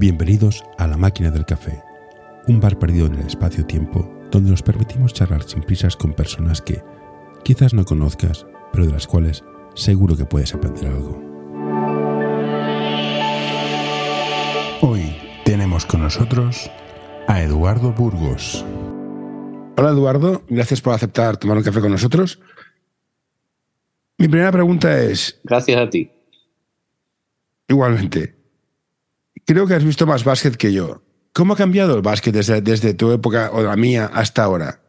[0.00, 1.82] Bienvenidos a La Máquina del Café,
[2.48, 6.82] un bar perdido en el espacio-tiempo donde nos permitimos charlar sin prisas con personas que
[7.44, 9.44] quizás no conozcas, pero de las cuales
[9.74, 11.22] seguro que puedes aprender algo.
[14.80, 15.14] Hoy
[15.44, 16.70] tenemos con nosotros
[17.28, 18.64] a Eduardo Burgos.
[19.76, 22.40] Hola Eduardo, gracias por aceptar tomar un café con nosotros.
[24.16, 25.38] Mi primera pregunta es...
[25.44, 26.10] Gracias a ti.
[27.68, 28.39] Igualmente.
[29.46, 31.02] Creo que has visto más básquet que yo.
[31.32, 34.80] ¿Cómo ha cambiado el básquet desde, desde tu época o la mía hasta ahora?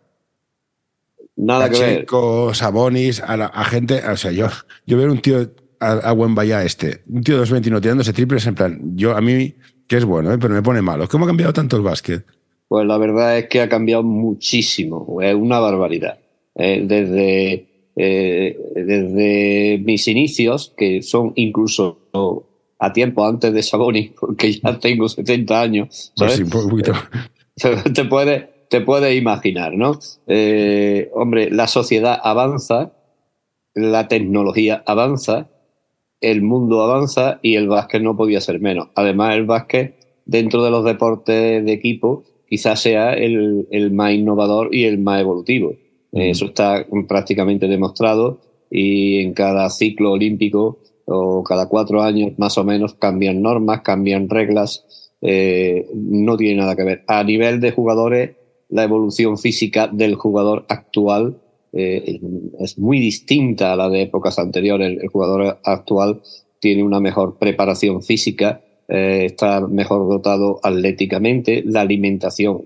[1.36, 2.06] Nada que ver.
[2.54, 4.02] Sabonis, a, la, a gente.
[4.08, 4.48] O sea, yo,
[4.86, 8.56] yo veo un tío a, a Wembaya este, un tío de 2.21 tirándose triples en
[8.56, 8.80] plan.
[8.96, 9.56] Yo, a mí,
[9.88, 10.38] que es bueno, ¿eh?
[10.40, 11.08] pero me pone malo.
[11.08, 12.26] ¿Cómo ha cambiado tanto el básquet?
[12.68, 15.22] Pues la verdad es que ha cambiado muchísimo.
[15.22, 16.20] Es una barbaridad.
[16.56, 21.98] Eh, desde, eh, desde mis inicios, que son incluso
[22.82, 26.12] a tiempo antes de Sabonis, porque ya tengo 70 años.
[26.16, 26.94] Sí, un poquito.
[27.94, 30.00] te puedes te puede imaginar, ¿no?
[30.28, 32.94] Eh, hombre, la sociedad avanza,
[33.76, 35.50] la tecnología avanza,
[36.22, 38.88] el mundo avanza y el básquet no podía ser menos.
[38.96, 44.74] Además, el básquet, dentro de los deportes de equipo, quizás sea el, el más innovador
[44.74, 45.76] y el más evolutivo.
[46.14, 50.80] Eso está prácticamente demostrado y en cada ciclo olímpico
[51.12, 54.86] o cada cuatro años más o menos cambian normas, cambian reglas,
[55.22, 57.04] eh, no tiene nada que ver.
[57.08, 58.32] A nivel de jugadores,
[58.70, 61.38] la evolución física del jugador actual
[61.74, 62.20] eh,
[62.60, 64.98] es muy distinta a la de épocas anteriores.
[65.02, 66.22] El, jugador actual
[66.60, 72.66] tiene una mejor preparación física, eh, está mejor dotado atléticamente, la alimentación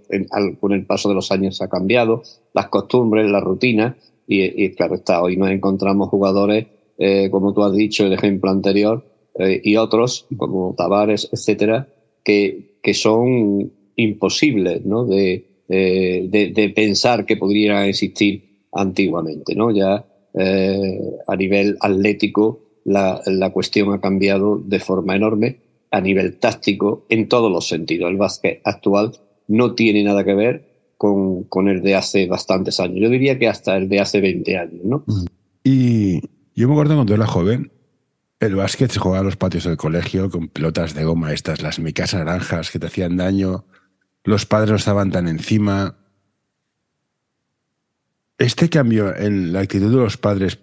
[0.59, 2.23] con el paso de los años ha cambiado,
[2.53, 6.65] las costumbres, la rutina, y, y claro está, hoy nos encontramos jugadores
[6.97, 9.05] eh, como tú has dicho, el ejemplo anterior,
[9.37, 11.87] eh, y otros, como Tavares, etcétera,
[12.23, 15.05] que, que son imposibles ¿no?
[15.05, 19.55] de, de, de, pensar que podrían existir antiguamente.
[19.55, 19.71] ¿no?
[19.71, 25.59] Ya eh, a nivel atlético la, la cuestión ha cambiado de forma enorme,
[25.91, 28.09] a nivel táctico, en todos los sentidos.
[28.09, 29.13] El básquet actual
[29.47, 30.65] no tiene nada que ver
[30.97, 32.99] con, con, el de hace bastantes años.
[32.99, 35.03] Yo diría que hasta el de hace 20 años, ¿no?
[35.63, 36.21] Y
[36.55, 37.71] yo me acuerdo cuando era joven,
[38.39, 41.79] el básquet se jugaba a los patios del colegio con pelotas de goma estas, las
[41.79, 43.65] micas naranjas que te hacían daño,
[44.23, 45.97] los padres no estaban tan encima.
[48.37, 50.59] Este cambio en la actitud de los padres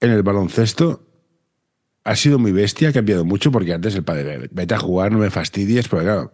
[0.00, 1.06] en el baloncesto
[2.04, 5.18] ha sido muy bestia, ha cambiado mucho, porque antes el padre, vete a jugar, no
[5.18, 6.32] me fastidies, porque claro.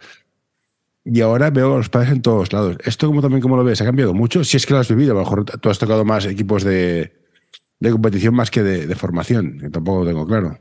[1.04, 2.76] Y ahora veo a los padres en todos lados.
[2.84, 3.80] ¿Esto como también como lo ves?
[3.80, 4.44] ¿Ha cambiado mucho?
[4.44, 7.17] Si es que lo has vivido, a lo mejor tú has tocado más equipos de,
[7.80, 10.58] de competición más que de, de, formación, que tampoco lo tengo claro.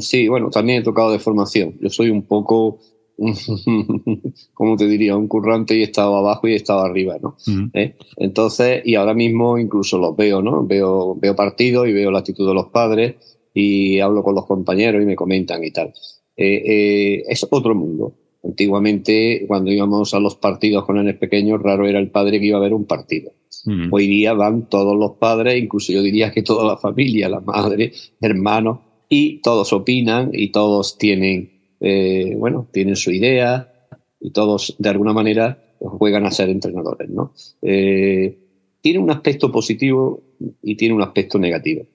[0.00, 1.76] Sí, bueno, también he tocado de formación.
[1.80, 2.80] Yo soy un poco,
[4.54, 7.36] como te diría, un currante y he estado abajo y he estado arriba, ¿no?
[7.46, 7.70] Uh -huh.
[7.74, 7.96] ¿Eh?
[8.16, 10.66] Entonces, y ahora mismo incluso los veo, ¿no?
[10.66, 13.14] Veo, veo partidos y veo la actitud de los padres
[13.54, 15.92] y hablo con los compañeros y me comentan y tal.
[16.36, 18.14] Eh, eh, es otro mundo.
[18.44, 22.58] Antiguamente, cuando íbamos a los partidos con el pequeño, raro era el padre que iba
[22.58, 23.32] a ver un partido.
[23.64, 23.88] Mm.
[23.90, 27.92] Hoy día van todos los padres, incluso yo diría que toda la familia, la madre,
[28.20, 33.72] hermanos, y todos opinan y todos tienen, eh, bueno, tienen su idea
[34.20, 37.32] y todos de alguna manera juegan a ser entrenadores, ¿no?
[37.62, 38.38] Eh,
[38.80, 40.22] tiene un aspecto positivo
[40.62, 41.86] y tiene un aspecto negativo.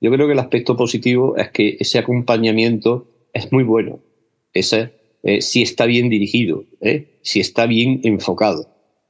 [0.00, 4.00] Yo creo que el aspecto positivo es que ese acompañamiento es muy bueno.
[4.52, 4.92] Ese,
[5.22, 7.18] eh, si está bien dirigido, ¿eh?
[7.22, 8.68] si está bien enfocado.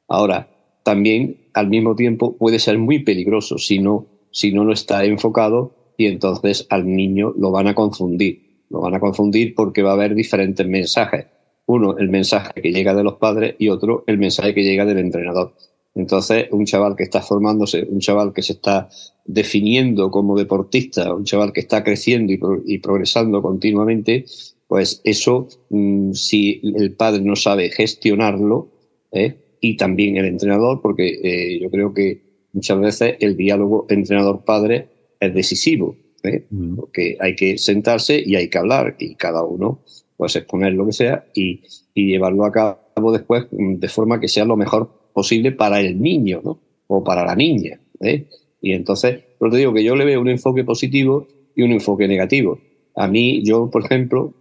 [0.09, 0.49] Ahora,
[0.83, 5.75] también al mismo tiempo puede ser muy peligroso si no, si no lo está enfocado
[5.97, 8.65] y entonces al niño lo van a confundir.
[8.71, 11.27] Lo van a confundir porque va a haber diferentes mensajes.
[11.67, 14.99] Uno, el mensaje que llega de los padres y otro, el mensaje que llega del
[14.99, 15.55] entrenador.
[15.95, 18.89] Entonces, un chaval que está formándose, un chaval que se está
[19.25, 24.25] definiendo como deportista, un chaval que está creciendo y, pro y progresando continuamente,
[24.68, 28.68] pues eso, mmm, si el padre no sabe gestionarlo,
[29.10, 29.36] ¿eh?
[29.60, 32.22] y también el entrenador, porque eh, yo creo que
[32.53, 34.88] muchas veces el diálogo entrenador-padre
[35.18, 36.44] es decisivo, ¿eh?
[36.50, 36.76] mm.
[36.76, 39.80] porque hay que sentarse y hay que hablar y cada uno
[40.16, 41.62] pues exponer lo que sea y,
[41.94, 46.41] y, llevarlo a cabo después de forma que sea lo mejor posible para el niño
[46.44, 46.60] ¿no?
[46.88, 47.80] o para la niña.
[48.00, 48.26] ¿eh?
[48.60, 52.09] Y entonces, pero te digo que yo le veo un enfoque positivo y un enfoque
[52.09, 52.59] negativo.
[52.97, 54.34] A mí, yo, por ejemplo,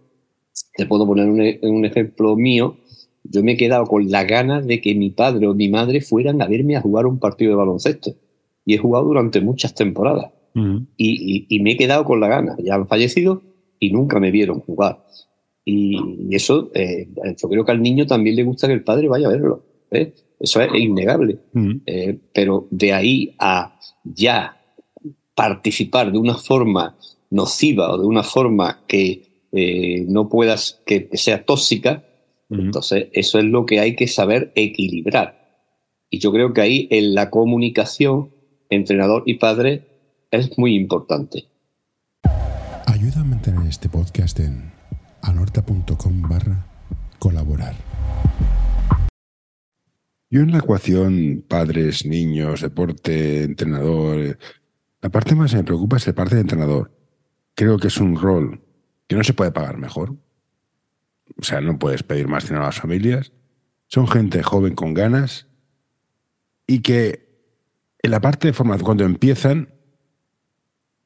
[0.76, 1.40] te puedo poner un,
[1.70, 2.76] un ejemplo mío,
[3.24, 6.40] yo me he quedado con la gana de que mi padre o mi madre fueran
[6.42, 8.14] a verme a jugar un partido de baloncesto.
[8.64, 10.32] Y he jugado durante muchas temporadas.
[10.54, 10.86] Uh -huh.
[10.96, 12.56] y, y, y, me he quedado con la gana.
[12.58, 13.42] Ya han fallecido
[13.78, 15.04] y nunca me vieron jugar.
[15.64, 19.26] Y eso, eh, yo creo que al niño también le gusta que el padre vaya
[19.28, 19.64] a verlo.
[19.90, 20.14] ¿eh?
[20.40, 21.38] Eso es innegable.
[21.84, 24.56] Eh, pero de ahí a ya
[25.34, 26.96] participar de una forma
[27.30, 32.04] nociva o de una forma que no puedas, que sea tóxica,
[32.50, 35.38] entonces eso es lo que hay que saber equilibrar.
[36.10, 38.30] Y yo creo que ahí en la comunicación,
[38.70, 39.86] entrenador y padre,
[40.30, 41.48] es muy importante.
[42.86, 44.72] Ayuda a mantener este podcast en
[45.22, 46.66] anorta.com barra
[47.18, 47.74] colaborar.
[50.30, 54.38] Yo en la ecuación padres, niños, deporte, entrenador,
[55.00, 56.90] la parte más que me preocupa es la parte de entrenador.
[57.54, 58.60] Creo que es un rol
[59.08, 60.14] que no se puede pagar mejor.
[61.36, 63.32] O sea, no puedes pedir más dinero a las familias.
[63.86, 65.46] Son gente joven con ganas
[66.66, 67.26] y que
[68.02, 69.70] en la parte de formación, cuando empiezan,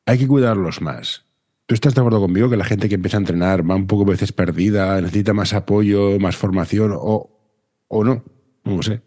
[0.04, 1.25] hay que cuidarlos más.
[1.66, 4.02] ¿Tú estás de acuerdo conmigo que la gente que empieza a entrenar va un poco
[4.02, 7.31] a veces perdida, necesita más apoyo, más formación o,
[7.88, 8.25] o no?
[8.64, 9.00] No sé.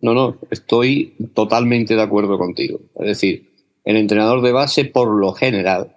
[0.00, 2.80] No, no, estoy totalmente de acuerdo contigo.
[2.96, 3.52] Es decir,
[3.84, 5.94] el entrenador de base, por lo general,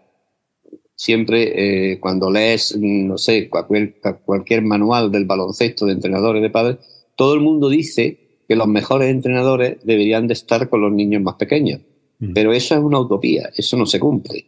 [0.95, 6.77] siempre eh, cuando lees, no sé, cualquier, cualquier manual del baloncesto de entrenadores de padres,
[7.15, 11.35] todo el mundo dice que los mejores entrenadores deberían de estar con los niños más
[11.35, 11.81] pequeños.
[12.19, 12.33] Mm.
[12.33, 14.45] Pero eso es una utopía, eso no se cumple.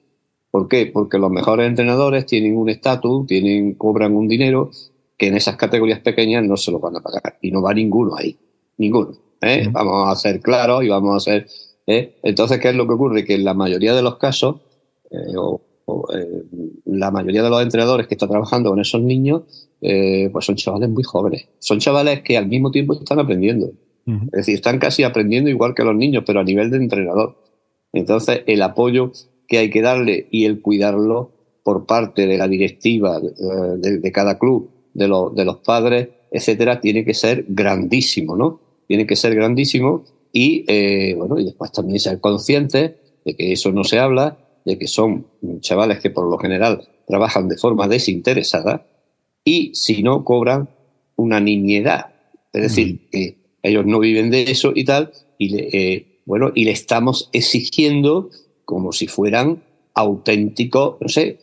[0.52, 0.88] ¿Por qué?
[0.88, 4.72] Porque los mejores entrenadores tienen un estatus, tienen, cobran un dinero
[5.18, 7.38] que en esas categorías pequeñas no se lo van a pagar.
[7.42, 8.38] Y no va ninguno ahí.
[8.78, 9.18] Ninguno.
[9.42, 9.68] ¿eh?
[9.72, 11.48] Vamos a ser claros y vamos a ser.
[11.86, 12.18] ¿eh?
[12.24, 13.26] Entonces, ¿qué es lo que ocurre?
[13.26, 14.58] Que en la mayoría de los casos,
[15.12, 15.62] eh, o,
[16.86, 19.44] la mayoría de los entrenadores que están trabajando con esos niños,
[19.80, 21.48] pues son chavales muy jóvenes.
[21.60, 23.72] Son chavales que al mismo tiempo están aprendiendo.
[24.06, 27.38] Es decir, están casi aprendiendo igual que los niños, pero a nivel de entrenador.
[27.94, 29.12] Entonces, el apoyo
[29.48, 31.32] que hay que darle y el cuidarlo
[31.64, 35.06] por parte de la directiva de, cada club, de,
[35.36, 38.62] de los padres, etcétera, tiene que ser grandísimo, ¿no?
[38.88, 42.94] Tiene que ser grandísimo y, eh, bueno, y después también ser conscientes
[43.26, 44.38] de que eso no se habla,
[44.68, 45.26] de que son
[45.62, 48.86] chavales que por lo general trabajan de forma desinteresada
[49.46, 50.70] y si no cobran
[51.16, 52.08] una niñedad.
[52.52, 56.66] Es decir, que ellos no viven de eso y tal, y le, eh, bueno, y
[56.66, 58.30] le estamos exigiendo
[58.66, 61.40] como si fueran auténticos, no sé,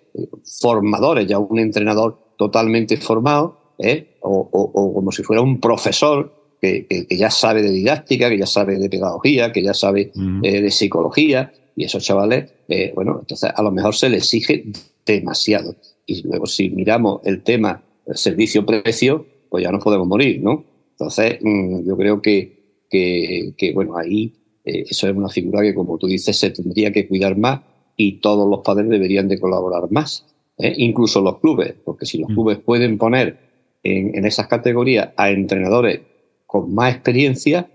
[0.61, 4.19] formadores, ya un entrenador totalmente formado, ¿eh?
[4.21, 8.91] o, como si fuera un profesor que, ya sabe de didáctica, que ya sabe de
[8.91, 10.13] pedagogía, que ya sabe
[10.43, 14.65] eh, de psicología, y esos chavales, eh, bueno, entonces a lo mejor se les exige
[15.05, 15.75] demasiado.
[16.07, 17.83] Y luego si miramos el tema
[18.13, 20.65] servicio-precio, pues ya nos podemos morir, ¿no?
[20.93, 24.35] Entonces, mm, yo creo que, que, que bueno, ahí
[24.65, 27.61] eh, eso es una figura que, como tú dices, se tendría que cuidar más
[27.97, 30.27] y todos los padres deberían de colaborar más,
[30.59, 30.73] ¿eh?
[30.79, 32.35] incluso los clubes, porque si los mm.
[32.35, 33.39] clubes pueden poner
[33.83, 36.01] en, esas categorías a entrenadores
[36.47, 37.69] con más experiencia,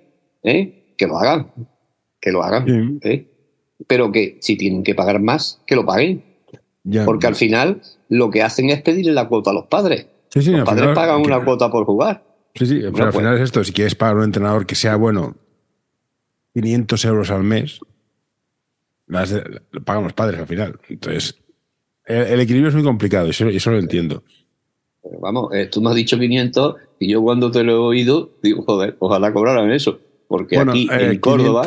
[0.44, 0.94] ¿eh?
[0.98, 1.52] que lo hagan,
[2.20, 3.00] que lo hagan,
[3.88, 6.24] pero que si tienen que pagar más, que lo paguen.
[7.06, 10.08] porque al final lo que hacen es pedirle la cuota a los padres.
[10.34, 12.24] los padres pagan una cuota por jugar.
[12.56, 15.36] Sí, sí, pero al final es esto, si quieres pagar un entrenador que sea bueno
[16.54, 17.80] 500 euros al mes,
[19.08, 19.34] las
[19.86, 20.80] pagan los padres al final.
[20.90, 21.38] Entonces,
[22.06, 24.24] el, equilibrio es muy complicado, y eso, lo entiendo.
[25.22, 28.64] vamos, eh, tú me has dicho 500 y yo cuando te lo he oído digo,
[28.64, 30.00] joder, ojalá cobraran eso.
[30.28, 31.64] Porque aquí en eh, Córdoba.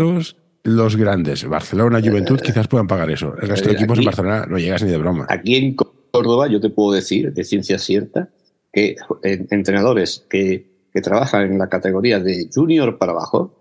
[0.65, 3.35] Los grandes, Barcelona, Juventud, eh, quizás puedan pagar eso.
[3.41, 5.27] El resto de equipos en Barcelona no llegas ni de broma.
[5.29, 8.31] Aquí en Córdoba, yo te puedo decir, de ciencia cierta,
[8.73, 13.59] que entrenadores que, que trabajan en la categoría de junior para abajo,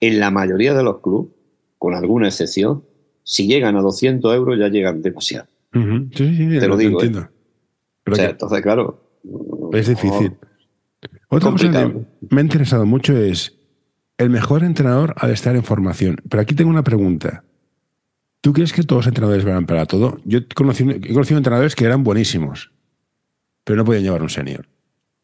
[0.00, 1.32] en la mayoría de los clubes,
[1.78, 2.84] con alguna excepción,
[3.22, 5.46] si llegan a 200 euros ya llegan demasiado.
[5.72, 7.02] sí, sí, Te lo digo.
[7.02, 7.10] ¿eh?
[8.06, 9.02] entonces, claro.
[9.72, 10.32] Es difícil.
[11.28, 13.57] Otra cosa que me ha interesado mucho es
[14.18, 16.16] el mejor entrenador ha de estar en formación.
[16.28, 17.44] Pero aquí tengo una pregunta.
[18.40, 20.18] ¿Tú crees que todos los entrenadores van para todo?
[20.24, 22.72] Yo he conocido, he conocido entrenadores que eran buenísimos,
[23.64, 24.68] pero no podían llevar un senior.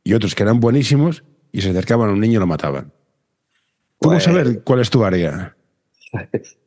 [0.02, 2.92] Y otros que eran buenísimos y se acercaban a un niño y lo mataban.
[3.98, 5.56] ¿Cómo pues, saber cuál es tu área?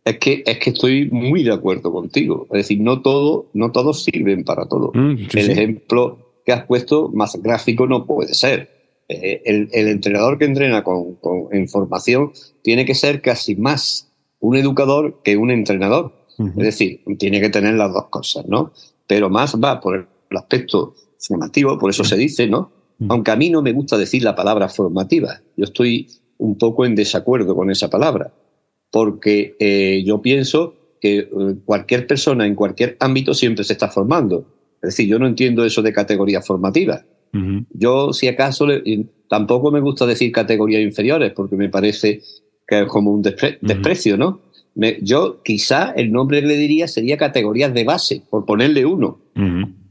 [0.04, 2.48] Es que, es que estoy muy de acuerdo contigo.
[2.52, 4.92] Es decir, no, todo, no todos sirven para todo.
[4.94, 8.77] Mm, el ejemplo que has puesto más gráfico no puede ser.
[9.10, 11.18] Eh, el, entrenador que entrena con,
[11.52, 16.14] en formación tiene que ser casi más un educador que un entrenador.
[16.40, 18.72] Es decir, tiene que tener las dos cosas, ¿no?
[19.08, 22.72] Pero más va por el aspecto formativo, por eso se dice, ¿no?
[23.10, 25.42] Aunque a mí no me gusta decir la palabra formativa.
[25.56, 28.32] Yo estoy un poco en desacuerdo con esa palabra,
[28.92, 31.30] porque eh, yo pienso que eh,
[31.66, 34.46] cualquier persona en cualquier ámbito siempre se está formando.
[34.76, 37.04] Es decir, yo no entiendo eso de categoría formativa.
[37.72, 38.68] Yo, si acaso,
[39.30, 42.22] tampoco me gusta decir categorías inferiores porque me parece
[42.68, 44.42] que es como un desprecio, ¿no?
[45.02, 49.20] yo quizá el nombre que le diría sería categorías de base, por ponerle uno.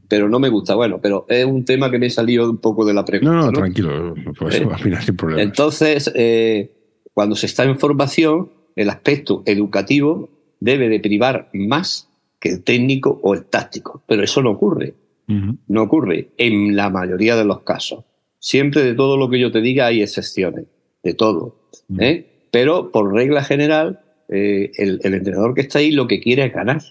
[0.07, 0.75] Pero no me gusta.
[0.75, 3.33] Bueno, pero es un tema que me salió un poco de la pregunta.
[3.33, 4.67] No, no, tranquilo, pues, ¿Eh?
[5.05, 5.41] sin problema.
[5.41, 6.71] Entonces, eh,
[7.13, 10.29] cuando se está en formación, el aspecto educativo
[10.61, 14.03] debe de privar más que el técnico o el táctico.
[14.07, 14.93] Pero eso no ocurre.
[15.27, 18.05] No ocurre en la mayoría de los casos.
[18.39, 20.65] Siempre de todo lo que yo te diga hay excepciones,
[21.03, 21.69] de todo.
[21.99, 22.47] ¿eh?
[22.51, 26.81] Pero por regla general, eh, el, entrenador que está ahí lo que quiere es ganar.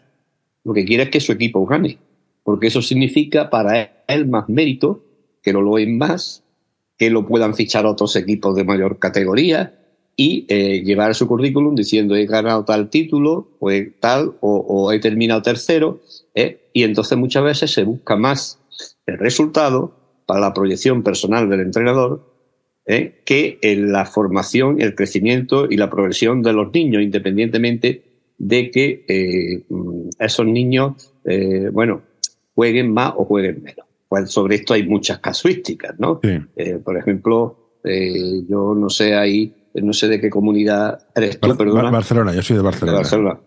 [0.65, 1.99] Lo que quiere es que su equipo gane.
[2.43, 5.03] Porque eso significa para él más mérito,
[5.43, 6.45] que lo loen más,
[6.99, 9.86] que lo puedan fichar otros equipos de mayor categoría
[10.17, 13.71] y eh, llevar su currículum diciendo he ganado tal título, o
[14.01, 16.01] tal, o, he terminado tercero.
[16.35, 16.69] ¿eh?
[16.73, 18.59] Y entonces muchas veces se busca más
[19.07, 19.95] el resultado
[20.27, 22.37] para la proyección personal del entrenador
[22.87, 23.21] ¿eh?
[23.25, 28.03] que en la formación, el crecimiento y la progresión de los niños, independientemente
[28.39, 29.65] de que eh,
[30.19, 32.03] esos niños, eh, bueno,
[32.55, 33.87] jueguen más o jueguen menos.
[34.09, 36.21] Pues sobre esto hay muchas casuísticas, ¿no?
[36.85, 37.73] por ejemplo,
[38.49, 39.53] yo no sé ahí,
[39.83, 41.91] no sé de qué comunidad eres tú, perdona.
[41.91, 42.99] Barcelona, yo soy de Barcelona.
[42.99, 43.41] Barcelona.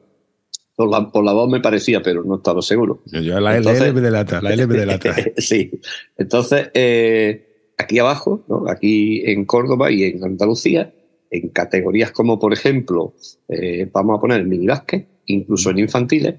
[0.75, 3.01] Por la, por la, voz me parecía, pero no estaba seguro.
[3.05, 5.15] Yo, la LB de lata, la LB de lata.
[5.37, 5.71] sí.
[6.17, 10.93] Entonces, eh, aquí abajo, aquí en Córdoba y en Andalucía,
[11.31, 13.13] en categorías como, por ejemplo,
[13.47, 16.35] eh, vamos a poner mini básquet, incluso en infantiles,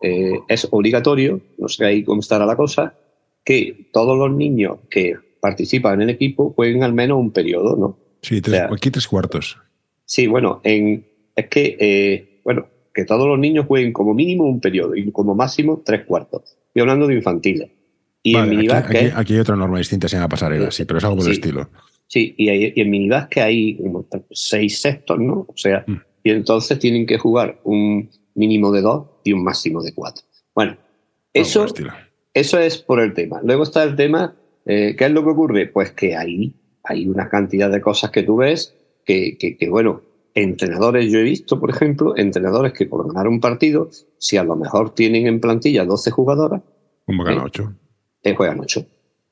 [0.00, 2.94] eh, es obligatorio, no sé ahí cómo estará la cosa,
[3.44, 7.98] que todos los niños que participan en el equipo jueguen al menos un periodo, ¿no?
[8.22, 9.58] Sí, tres, aquí tres cuartos.
[10.04, 14.60] Sí, bueno, en, es que, eh, bueno, que todos los niños jueguen como mínimo un
[14.60, 16.56] periodo y como máximo tres cuartos.
[16.66, 17.70] Estoy hablando de infantiles.
[18.22, 19.12] Y en minibásquet.
[19.16, 21.70] Aquí, hay otra norma distinta en la pasarela, sí, pero es algo del estilo.
[22.06, 23.78] Sí, y, hay, y en minibásquet hay
[24.30, 25.46] seis sextos, ¿no?
[25.48, 26.00] O sea, mm.
[26.24, 30.24] y entonces tienen que jugar un mínimo de dos y un máximo de cuatro.
[30.54, 30.76] Bueno,
[31.32, 31.66] eso,
[32.34, 33.40] eso es por el tema.
[33.42, 34.36] Luego está el tema,
[34.66, 35.66] eh, ¿qué es lo que ocurre?
[35.68, 40.02] Pues que ahí hay una cantidad de cosas que tú ves que, que, que, bueno,
[40.34, 44.56] entrenadores, yo he visto, por ejemplo, entrenadores que por ganar un partido, si a lo
[44.56, 46.62] mejor tienen en plantilla 12 jugadoras.
[47.06, 47.72] ¿Cómo gana 8?
[48.22, 48.84] eh, juega mucho.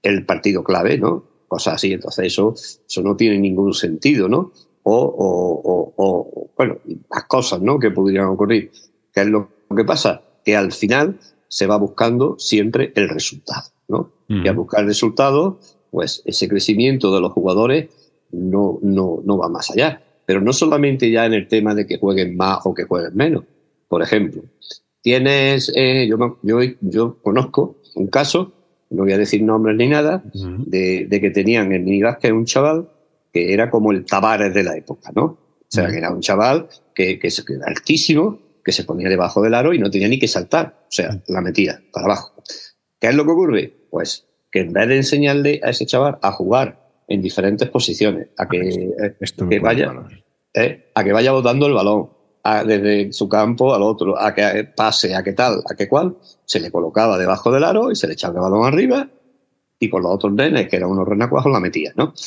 [0.03, 1.25] El partido clave, ¿no?
[1.47, 1.93] Cosas así.
[1.93, 4.53] Entonces eso, eso no tiene ningún sentido, ¿no?
[4.83, 6.79] O, o, o, bueno,
[7.11, 7.79] las cosas, ¿no?
[7.79, 8.71] Que podrían ocurrir.
[9.13, 10.23] ¿Qué es lo que pasa?
[10.45, 14.13] Que al final se va buscando siempre el resultado, ¿no?
[14.29, 15.59] Y al buscar el resultado,
[15.91, 17.89] pues ese crecimiento de los jugadores
[18.31, 20.03] no, no, no va más allá.
[20.27, 23.45] Pero no solamente ya en el tema de que jueguen más o que jueguen menos.
[23.89, 24.43] Por ejemplo,
[25.01, 28.53] tienes, eh, yo, yo, yo conozco un caso
[28.91, 31.85] no voy a decir nombres ni nada, de, que tenían en
[32.21, 32.89] que un chaval
[33.33, 35.25] que era como el Tavares de la época, ¿no?
[35.25, 39.53] O sea, que era un chaval que, que, era altísimo, que se ponía debajo del
[39.53, 40.85] aro y no tenía ni que saltar.
[40.85, 42.33] O sea, la metía para abajo.
[42.99, 43.75] ¿Qué es lo que ocurre?
[43.91, 48.49] Pues que en vez de enseñarle a ese chaval a jugar en diferentes posiciones, a
[48.49, 49.93] que, eh, vaya,
[50.55, 52.11] eh, a que vaya botando el balón,
[52.67, 56.61] desde su campo al otro, a que pase, a que tal, a que cual, se
[56.61, 59.09] le colocaba debajo del aro y se le echaba el balón arriba
[59.79, 62.15] y con los otros nenes, que eran unos renacuajos, la metía, ¿no?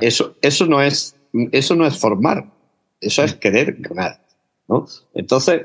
[0.00, 1.16] Eso, eso, no es,
[1.50, 2.52] eso no es formar,
[3.00, 4.20] eso es querer ganar,
[4.68, 4.86] ¿no?
[5.14, 5.62] Entonces,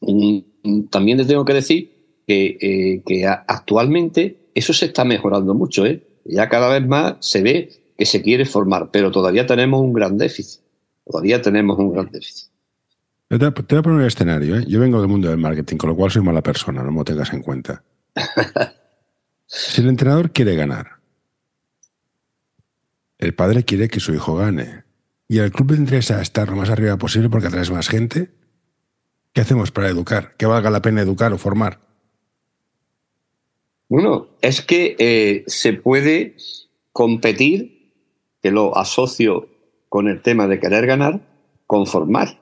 [0.00, 5.86] mm, también te tengo que decir que, eh, que actualmente eso se está mejorando mucho,
[5.86, 6.06] ¿eh?
[6.24, 10.18] Ya cada vez más se ve que se quiere formar, pero todavía tenemos un gran
[10.18, 10.60] déficit.
[11.04, 12.52] Todavía tenemos un gran déficit.
[13.28, 14.56] Te voy a poner un escenario.
[14.56, 14.64] ¿eh?
[14.68, 17.32] Yo vengo del mundo del marketing, con lo cual soy mala persona, no me tengas
[17.32, 17.82] en cuenta.
[19.46, 20.98] si el entrenador quiere ganar,
[23.18, 24.84] el padre quiere que su hijo gane,
[25.28, 28.34] y el club le interesa estar lo más arriba posible porque atraes más gente,
[29.32, 30.34] ¿qué hacemos para educar?
[30.36, 31.80] ¿Que valga la pena educar o formar?
[33.92, 36.36] Bueno, es que eh, se puede
[36.92, 37.92] competir,
[38.42, 39.48] que lo asocio
[39.90, 41.20] con el tema de querer ganar,
[41.66, 42.40] con formar.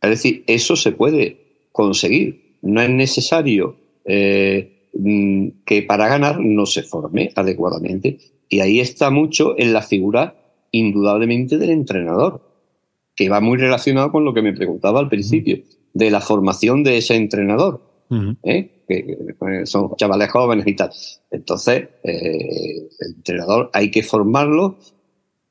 [0.00, 2.56] Es decir, eso se puede conseguir.
[2.62, 8.16] No es necesario eh, mm, que para ganar no se forme adecuadamente.
[8.48, 10.34] Y ahí está mucho en la figura,
[10.70, 12.40] indudablemente, del entrenador,
[13.14, 15.58] que va muy relacionado con lo que me preguntaba al principio,
[15.92, 17.82] de la formación de ese entrenador.
[18.44, 18.79] ¿eh?
[18.90, 20.90] Que son chavales jóvenes y tal.
[21.30, 24.78] Entonces, eh, el entrenador hay que formarlo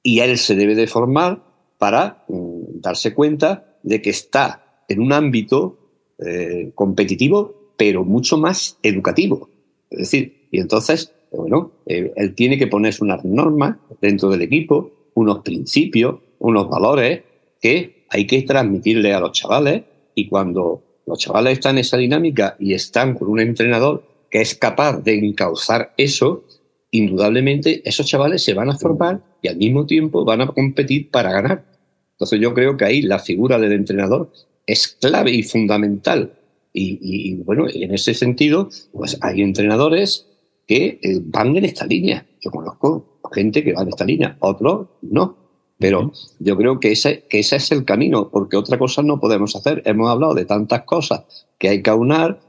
[0.03, 1.43] y él se debe de formar
[1.77, 5.79] para mm, darse cuenta de que está en un ámbito
[6.19, 9.49] eh, competitivo, pero mucho más educativo.
[9.89, 15.11] Es decir, y entonces bueno, eh, él tiene que ponerse unas normas dentro del equipo,
[15.13, 17.23] unos principios, unos valores
[17.61, 19.83] que hay que transmitirle a los chavales
[20.15, 24.53] y cuando los chavales están en esa dinámica y están con un entrenador que es
[24.53, 26.43] capaz de encauzar eso,
[26.91, 31.31] indudablemente esos chavales se van a formar y al mismo tiempo van a competir para
[31.31, 31.65] ganar.
[32.11, 34.31] Entonces yo creo que ahí la figura del entrenador
[34.67, 36.33] es clave y fundamental.
[36.71, 40.27] Y, bueno, en ese sentido, pues hay entrenadores
[40.67, 42.23] que eh, van en esta línea.
[42.39, 45.38] Yo conozco gente que va en esta línea, otros no.
[45.79, 49.55] Pero yo creo que ese, que ese es el camino, porque otra cosa no podemos
[49.55, 49.81] hacer.
[49.85, 51.23] Hemos hablado de tantas cosas
[51.57, 52.41] que hay que aunar,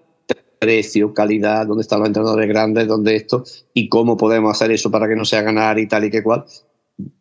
[0.58, 5.08] precio, calidad, dónde están los entrenadores grandes, dónde esto, y cómo podemos hacer eso para
[5.08, 6.44] que no sea ganar y tal y que cual.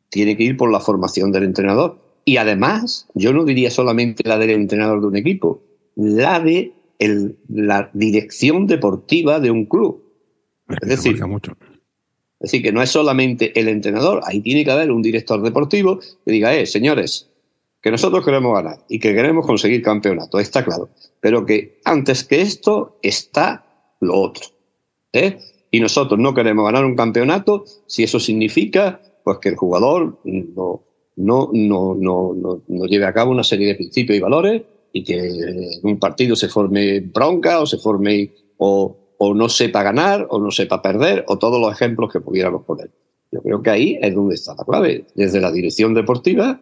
[0.09, 1.99] Tiene que ir por la formación del entrenador.
[2.25, 5.61] Y además, yo no diría solamente la del entrenador de un equipo,
[5.95, 6.73] la de
[7.47, 10.03] la dirección deportiva de un club.
[10.81, 11.53] Es decir, mucho.
[12.39, 15.99] Es decir, que no es solamente el entrenador, ahí tiene que haber un director deportivo
[15.99, 17.29] que diga, eh, señores,
[17.81, 22.41] que nosotros queremos ganar y que queremos conseguir campeonato, está claro, pero que antes que
[22.41, 23.65] esto está
[23.99, 24.45] lo otro.
[25.13, 25.39] ¿eh?
[25.71, 30.83] Y nosotros no queremos ganar un campeonato si eso significa pues que el jugador no,
[31.17, 34.61] no, no, no, no lleve a cabo una serie de principios y valores
[34.93, 39.83] y que en un partido se forme bronca o se forme o, o no sepa
[39.83, 42.89] ganar o no sepa perder o todos los ejemplos que pudiéramos poner.
[43.31, 46.59] Yo creo que ahí es donde está la clave, desde la dirección deportiva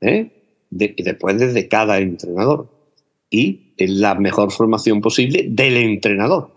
[0.00, 0.66] ¿eh?
[0.70, 2.68] y después desde cada entrenador
[3.30, 6.50] y en la mejor formación posible del entrenador.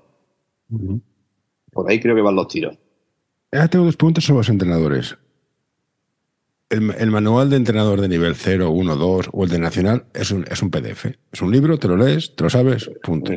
[1.71, 2.75] Por ahí creo que van los tiros.
[3.51, 5.15] Ahora tengo dos preguntas sobre los entrenadores
[6.73, 10.45] el, manual de entrenador de nivel 0, 1, 2 o el de nacional es un,
[10.49, 11.05] es un PDF.
[11.31, 13.33] Es un libro, te lo lees, te lo sabes, punto.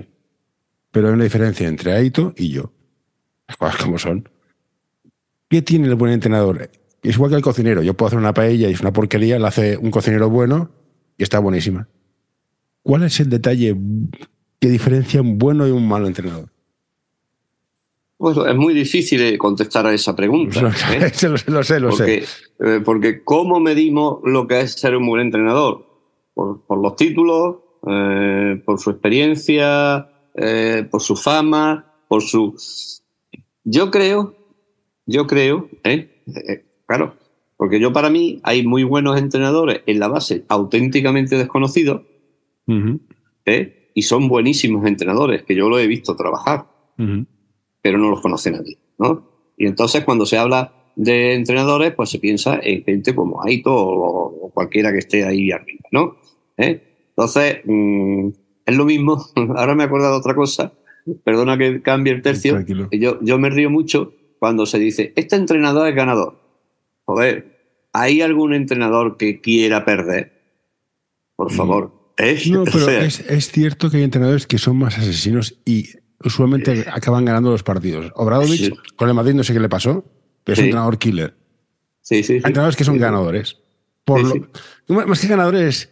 [0.96, 2.72] Pero hay una diferencia entre Aito y yo.
[3.46, 4.26] Las cosas como son.
[5.46, 6.70] ¿Qué tiene el buen entrenador?
[7.02, 7.82] Es igual que el cocinero.
[7.82, 10.70] Yo puedo hacer una paella y es una porquería, la hace un cocinero bueno
[11.18, 11.86] y está buenísima.
[12.82, 13.76] ¿Cuál es el detalle
[14.58, 16.48] que diferencia un bueno y un mal entrenador?
[18.16, 20.60] Bueno, es muy difícil contestar a esa pregunta.
[20.60, 21.12] ¿eh?
[21.48, 22.24] lo, sé, lo sé.
[22.58, 25.84] Eh, porque ¿cómo medimos lo que es ser un buen entrenador?
[26.32, 30.08] Por, los títulos, eh, por su experiencia,
[30.90, 32.54] por su fama, por su...
[33.64, 34.36] Yo creo,
[35.06, 35.68] yo creo,
[36.86, 37.16] claro,
[37.56, 42.02] porque yo para mí hay muy buenos entrenadores en la base auténticamente desconocidos
[43.94, 46.66] y son buenísimos entrenadores, que yo lo he visto trabajar
[47.86, 49.28] pero no los conoce nadie, ¿no?
[49.56, 54.50] Y entonces cuando se habla de entrenadores, pues se piensa en gente como Aito o,
[54.52, 56.16] cualquiera que esté ahí arriba, ¿no?
[56.56, 56.82] ¿Eh?
[57.10, 58.30] Entonces, mm,
[58.66, 59.24] es lo mismo,
[59.56, 60.72] ahora me he acordado de otra cosa,
[61.24, 65.88] perdona que cambie el tercio, yo, yo me río mucho cuando se dice, este entrenador
[65.88, 66.38] es ganador.
[67.04, 67.56] Joder,
[67.92, 70.32] ¿hay algún entrenador que quiera perder?
[71.36, 71.54] Por mm.
[71.54, 71.96] favor.
[72.50, 75.90] No, pero es, es, cierto que hay entrenadores que son más asesinos y
[76.24, 78.10] usualmente acaban ganando los partidos.
[78.14, 80.04] Obradovich, con el Madrid no sé qué le pasó,
[80.44, 81.34] que es un entrenador killer.
[82.00, 83.58] Sí, sí, Hay entrenadores que son ganadores.
[84.04, 84.22] Por
[84.88, 85.90] más que ganadores,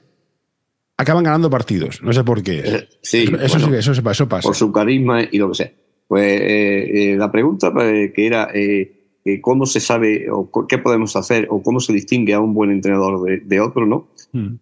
[0.97, 2.03] acaban ganando partidos.
[2.03, 2.63] No sé por qué.
[2.65, 4.47] Eh, sí, eso, eso, eso, pasa.
[4.47, 5.73] Por su carisma y lo que sea.
[6.07, 8.51] Pues eh, eh, la pregunta que era
[9.41, 13.43] cómo se sabe o qué podemos hacer o cómo se distingue a un buen entrenador
[13.43, 14.09] de, otro, ¿no?
[14.33, 14.57] Hmm.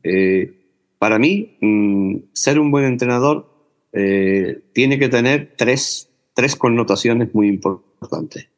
[0.99, 3.53] para mí, mm, ser un buen entrenador
[3.93, 8.49] eh, tiene que tener tres, tres connotaciones muy importantes.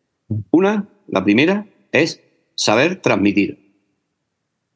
[0.50, 2.22] Una, la primera, es
[2.54, 3.58] saber transmitir.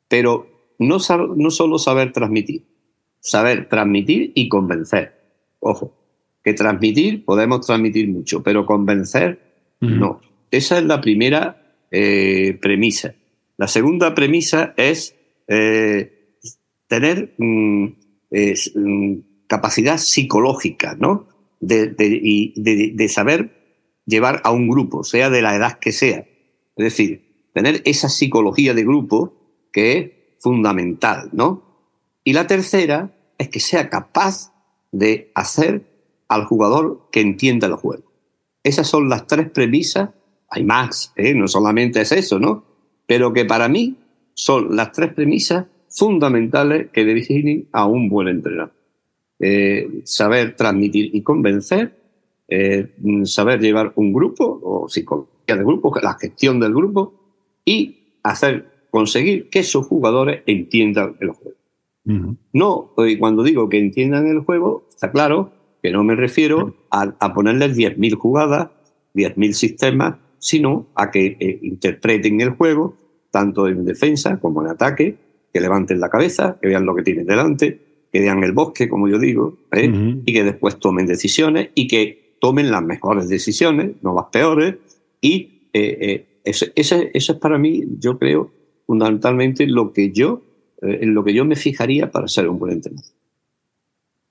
[0.08, 0.98] Pero no,
[1.37, 2.64] no solo saber transmitir,
[3.20, 5.12] saber transmitir y convencer.
[5.61, 5.94] Ojo,
[6.42, 9.48] que transmitir podemos transmitir mucho, pero convencer
[9.81, 10.20] no.
[10.50, 13.14] Esa es la primera eh, premisa.
[13.57, 15.14] La segunda premisa es
[15.46, 16.37] eh,
[16.87, 17.85] tener mm,
[18.74, 19.14] mm,
[19.46, 21.28] capacidad psicológica, ¿no?
[21.61, 23.50] De, de, saber
[24.07, 26.18] llevar a un grupo, sea de la edad que sea.
[26.18, 29.35] Es decir, tener esa psicología de grupo
[29.72, 31.67] que es fundamental, ¿no?
[32.28, 34.52] Y la tercera es que sea capaz
[34.92, 35.80] de hacer
[36.28, 38.12] al jugador que entienda el juego.
[38.62, 40.10] Esas son las tres premisas.
[40.50, 41.32] Hay más, ¿eh?
[41.32, 42.66] no solamente es eso, ¿no?
[43.06, 43.96] Pero que para mí
[44.34, 48.74] son las tres premisas fundamentales que definen a un buen entrenador.
[49.40, 51.98] Eh, saber transmitir y convencer,
[52.46, 57.14] eh, saber llevar un grupo o psicología de grupo, la gestión del grupo
[57.64, 61.57] y hacer conseguir que esos jugadores entiendan el juego.
[62.52, 67.34] No, cuando digo que entiendan el juego, está claro que no me refiero a, a
[67.34, 68.70] ponerles 10.000 jugadas,
[69.14, 72.96] 10.000 sistemas sino a que eh, interpreten el juego,
[73.30, 75.16] tanto en defensa como en ataque,
[75.52, 77.80] que levanten la cabeza, que vean lo que tienen delante,
[78.12, 79.90] que vean el bosque, como yo digo, ¿eh?
[80.24, 84.76] y que después tomen decisiones y que tomen las mejores decisiones, no las peores,
[85.20, 88.50] y eh, eso, es para mí, yo creo,
[88.86, 90.42] fundamentalmente lo que yo,
[90.82, 93.10] en lo que yo me fijaría para ser un buen entrenador.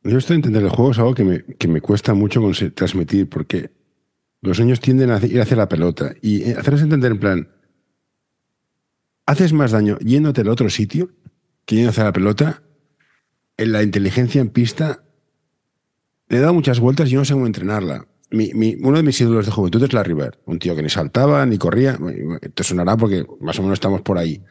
[0.03, 2.41] Yo estoy entender el juego es algo que me, que me cuesta mucho
[2.73, 3.71] transmitir porque
[4.41, 7.49] los niños tienden a ir hacia la pelota y eh, hacerles entender en plan,
[9.25, 11.09] haces más daño yéndote al otro sitio
[11.65, 12.63] que yendo hacia la pelota.
[13.57, 15.03] En la inteligencia en pista
[16.29, 18.07] le he dado muchas vueltas y yo no sé cómo entrenarla.
[18.31, 21.57] uno de mis ídolos de juventud es Larry Bird, un tío que ni saltaba ni
[21.57, 21.97] corría.
[22.53, 24.43] Te sonará porque más o menos estamos por ahí.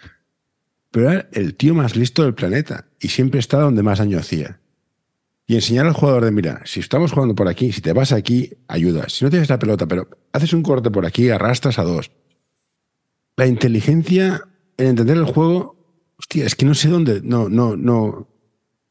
[0.90, 4.61] Pero era el tío más listo del planeta y siempre estaba donde más daño hacía
[5.46, 8.51] y enseñar al jugador de, mira, si estamos jugando por aquí, si te vas aquí,
[8.66, 9.12] ayudas.
[9.12, 12.11] Si no tienes la pelota, pero haces un corte por aquí, arrastras a dos.
[13.37, 14.42] La inteligencia
[14.77, 15.77] en entender el juego,
[16.18, 18.29] hostia, es que no sé dónde, no, no, no,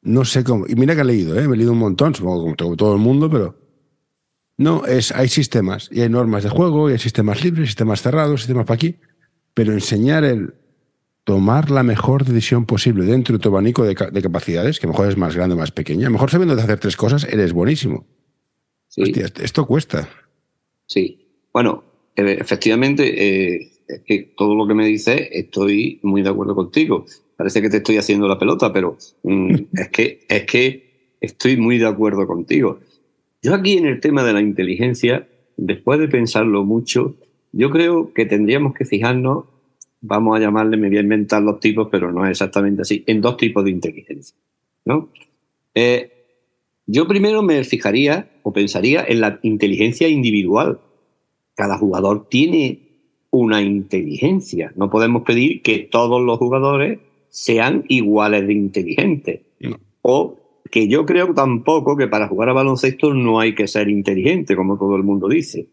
[0.01, 0.65] no sé cómo.
[0.67, 1.43] Y mira que he leído, ¿eh?
[1.43, 3.59] he leído un montón, supongo como todo el mundo, pero
[4.57, 8.41] no, es, hay sistemas y hay normas de juego y hay sistemas libres, sistemas cerrados,
[8.41, 8.95] sistemas para aquí,
[9.53, 10.55] pero enseñar el,
[11.25, 15.35] tomar la mejor decisión posible dentro de tu abanico de, capacidades, que mejor es más
[15.35, 16.09] grande o más pequeña.
[16.09, 18.05] Mejor sabiendo de hacer tres cosas, eres buenísimo.
[18.95, 20.07] Hostia, esto cuesta.
[20.85, 21.27] Sí.
[21.51, 21.83] Bueno,
[22.15, 27.05] eh, efectivamente, eh, es que todo lo que me dices, estoy muy de acuerdo contigo.
[27.35, 31.79] Parece que te estoy haciendo la pelota, pero mm, es, que, es que estoy muy
[31.79, 32.79] de acuerdo contigo.
[33.41, 37.15] Yo aquí en el tema de la inteligencia, después de pensarlo mucho,
[37.51, 39.45] yo creo que tendríamos que fijarnos
[40.07, 43.21] vamos a llamarle, me voy a inventar los tipos, pero no es exactamente así, en
[43.21, 44.35] dos tipos de inteligencia.
[44.85, 45.09] ¿no?
[45.73, 46.11] Eh,
[46.85, 50.79] yo primero me fijaría o pensaría en la inteligencia individual.
[51.55, 52.85] Cada jugador tiene
[53.31, 54.71] una inteligencia.
[54.75, 59.41] No podemos pedir que todos los jugadores sean iguales de inteligentes.
[60.01, 60.37] O
[60.69, 64.77] que yo creo tampoco que para jugar a baloncesto no hay que ser inteligente, como
[64.77, 65.67] todo el mundo dice.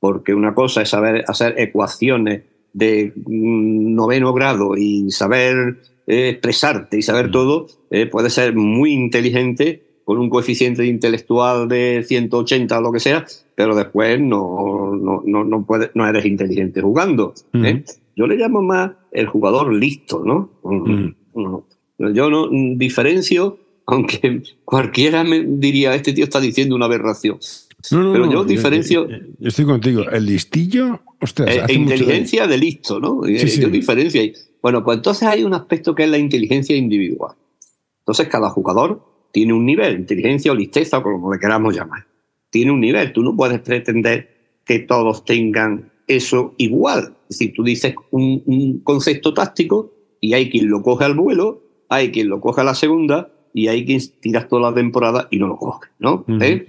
[0.00, 2.42] Porque una cosa es saber hacer ecuaciones
[2.78, 7.32] de noveno grado y saber eh, expresarte y saber mm.
[7.32, 13.00] todo, eh, puede ser muy inteligente con un coeficiente intelectual de 180 o lo que
[13.00, 17.34] sea, pero después no, no, no, no, no eres inteligente jugando.
[17.52, 17.74] ¿eh?
[17.74, 17.84] Mm.
[18.16, 20.50] Yo le llamo más el jugador listo, ¿no?
[20.62, 22.14] Mm.
[22.14, 27.38] Yo no diferencio, aunque cualquiera me diría, este tío está diciendo una aberración.
[27.90, 29.08] Pero yo diferencio.
[29.08, 30.02] Yo, estoy contigo.
[30.10, 31.00] El listillo
[31.46, 33.22] eh, inteligencia de listo, ¿no?
[33.24, 33.64] Sí, sí.
[33.66, 34.22] diferencia
[34.62, 37.36] Bueno, pues entonces hay un aspecto que es la inteligencia individual.
[38.00, 42.06] Entonces cada jugador tiene un nivel, inteligencia o listeza, como le queramos llamar.
[42.50, 43.12] Tiene un nivel.
[43.12, 47.16] Tú no puedes pretender que todos tengan eso igual.
[47.28, 52.28] Decir, tú dices un, concepto táctico y hay quien lo coge al vuelo, hay quien
[52.28, 55.56] lo coge a la segunda y hay quien tiras toda la temporada y no lo
[55.56, 56.24] coge, ¿no?
[56.40, 56.66] ¿Eh?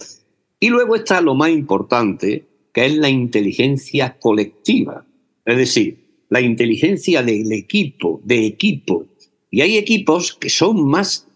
[0.60, 5.06] Y luego está lo más importante, que es la inteligencia colectiva,
[5.46, 9.06] es decir, la inteligencia del equipo, de equipo.
[9.50, 11.28] Y hay equipos que son más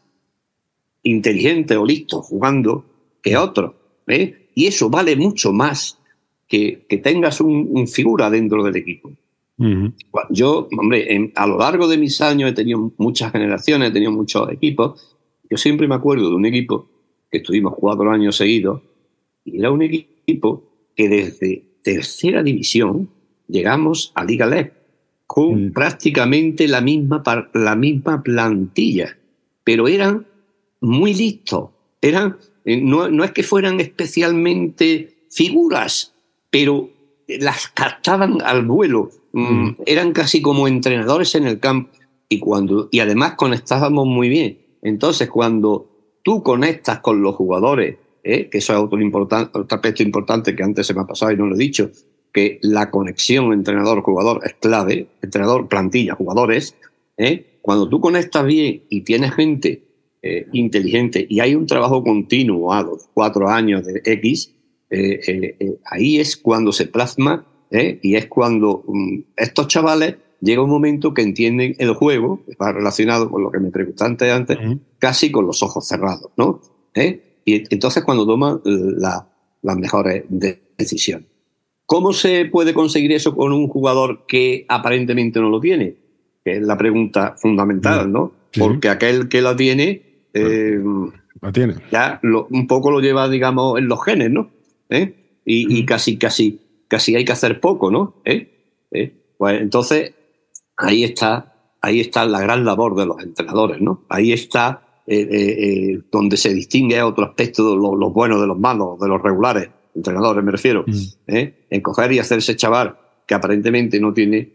[1.02, 2.86] inteligentes o listos jugando
[3.22, 3.74] que otros.
[4.08, 4.50] ¿eh?
[4.54, 5.98] Y eso vale mucho más
[6.48, 9.12] que, que tengas un, figura dentro del equipo.
[10.30, 14.52] Yo, hombre, a lo largo de mis años he tenido muchas generaciones, he tenido muchos
[14.52, 15.16] equipos.
[15.50, 16.90] Yo siempre me acuerdo de un equipo
[17.32, 18.82] que estuvimos cuatro años seguidos
[19.46, 20.64] era un equipo
[20.96, 23.10] que desde tercera división
[23.48, 24.74] llegamos a Liga LEP
[25.28, 25.74] con mm.
[25.74, 29.18] prácticamente la misma, la misma plantilla,
[29.64, 30.28] pero eran
[30.82, 31.70] muy listos,
[32.02, 36.14] eran, eh, no, no es que fueran especialmente figuras,
[36.50, 36.90] pero
[37.28, 39.76] las captaban al vuelo, mm, mm.
[39.86, 41.90] eran casi como entrenadores en el campo
[42.30, 44.60] y, cuando, y además conectábamos muy bien.
[44.82, 45.88] Entonces, cuando
[46.24, 48.50] tú conectas con los jugadores ¿eh?
[48.50, 51.46] que eso es otro, otro aspecto importante que antes se me ha pasado y no
[51.46, 51.92] lo he dicho,
[52.32, 56.76] que la conexión entrenador-jugador es clave, entrenador, plantilla, jugadores.
[57.18, 57.60] ¿eh?
[57.62, 59.84] Cuando tú conectas bien y tienes gente
[60.22, 64.54] eh, inteligente y hay un trabajo continuo a los cuatro años de X,
[65.86, 71.24] ahí es cuando se plasma y es cuando mm, estos chavales llega un momento que
[71.24, 74.58] entienden el juego, está relacionado con lo que me preguntaste antes,
[75.00, 76.62] casi con los ojos cerrados, ¿no?
[77.46, 81.28] Y entonces cuando toman las mejores decisiones.
[81.86, 85.96] ¿Cómo se puede conseguir eso con un jugador que aparentemente no lo tiene?
[86.44, 88.32] Que es la pregunta fundamental, ¿no?
[88.58, 90.02] Porque aquel que la tiene,
[90.34, 90.82] eh,
[91.42, 91.76] la tiene.
[91.92, 94.50] ya un poco lo lleva, digamos, en los genes, ¿no?
[94.90, 95.42] ¿Eh?
[95.46, 98.16] Y, casi, casi, casi hay que hacer poco, ¿no?
[99.38, 100.14] Pues entonces,
[100.78, 104.06] ahí está, ahí está la gran labor de los entrenadores, ¿no?
[104.08, 109.22] Ahí está donde se distingue otro aspecto de los buenos de los malos, de los
[109.22, 111.34] regulares, entrenadores me refiero, mm.
[111.70, 114.54] en coger y hacerse chaval que aparentemente no tiene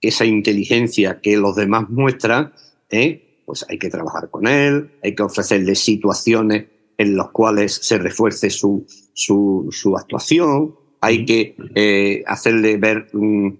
[0.00, 2.52] esa inteligencia que los demás muestran,
[2.90, 3.40] ¿eh?
[3.46, 6.66] pues hay que trabajar con él, hay que ofrecerle situaciones
[6.98, 13.56] en las cuales se refuerce su, su, su actuación, hay que eh, hacerle ver mm,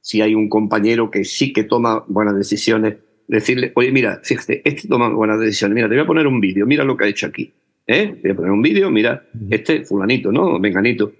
[0.00, 2.96] si hay un compañero que sí que toma buenas decisiones,
[3.28, 6.66] decirle, oye, mira, fíjate, este toma buenas decisiones, mira, te voy a poner un vídeo,
[6.66, 7.52] mira lo que ha hecho aquí.
[7.86, 8.18] ¿eh?
[8.20, 10.58] Te voy a poner un vídeo, mira, este fulanito, ¿no?
[10.60, 11.12] Venganito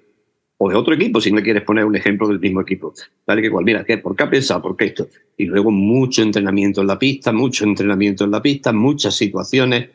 [0.58, 2.94] o de otro equipo, si me quieres poner un ejemplo del mismo equipo.
[3.26, 4.62] Dale que cual, mira, ¿qué, ¿por qué ha pensado?
[4.62, 5.08] ¿Por qué esto?
[5.36, 9.90] Y luego mucho entrenamiento en la pista, mucho entrenamiento en la pista, muchas situaciones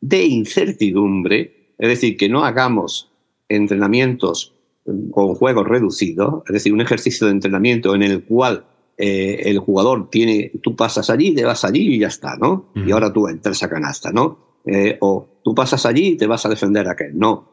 [0.00, 3.10] de incertidumbre, es decir, que no hagamos
[3.48, 8.64] entrenamientos con juegos reducidos, es decir, un ejercicio de entrenamiento en el cual
[9.04, 12.68] eh, el jugador tiene, tú pasas allí, te vas allí y ya está, ¿no?
[12.76, 14.60] Y ahora tú entras a canasta, ¿no?
[14.64, 17.50] Eh, o tú pasas allí y te vas a defender a aquel, no.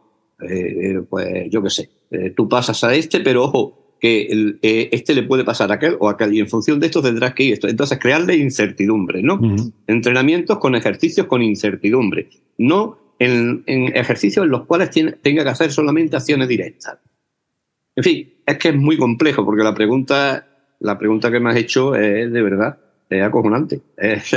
[0.48, 1.90] Eh, pues yo qué sé,
[2.36, 6.12] tú pasas a este, pero ojo, que este le puede pasar a aquel o a
[6.12, 7.68] aquel, y en función de esto tendrás que ir esto.
[7.68, 9.42] Entonces, crearle incertidumbre, ¿no?
[9.88, 16.16] Entrenamientos con ejercicios con incertidumbre, no en, ejercicios en los cuales tenga que hacer solamente
[16.16, 17.00] acciones directas.
[17.96, 20.49] En fin, es que es muy complejo, porque la pregunta,
[20.80, 22.78] la pregunta que me has hecho es de verdad,
[23.10, 24.36] es acojonante, es,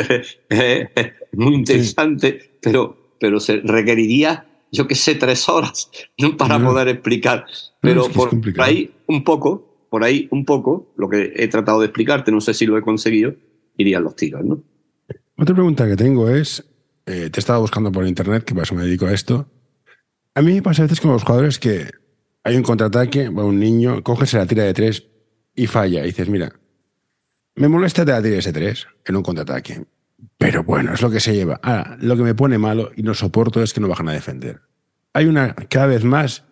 [1.33, 5.90] muy interesante, pero, pero se requeriría yo que sé, tres horas
[6.38, 7.44] para poder explicar.
[7.81, 12.33] Pero por, ahí un poco, por ahí un poco, lo que he tratado de explicarte,
[12.33, 13.35] no sé si lo he conseguido,
[13.76, 14.62] irían los tiros, ¿no?
[15.37, 16.64] Otra pregunta que tengo es,
[17.07, 19.46] eh, te estaba buscando por internet, que por eso me dedico a esto.
[20.35, 21.90] A mí me pasa a veces con los jugadores que
[22.42, 25.02] hay un contraataque, va un niño, coges la tira de tres
[25.55, 26.03] y falla.
[26.03, 26.53] Y dices, mira,
[27.55, 29.85] me molesta la tira de ese tres en un contraataque.
[30.38, 31.61] Pero bueno, es lo que se lleva.
[31.62, 34.61] Ahora, lo que me pone malo y no soporto es que no bajan a defender.
[35.12, 36.45] Hay una, cada vez más,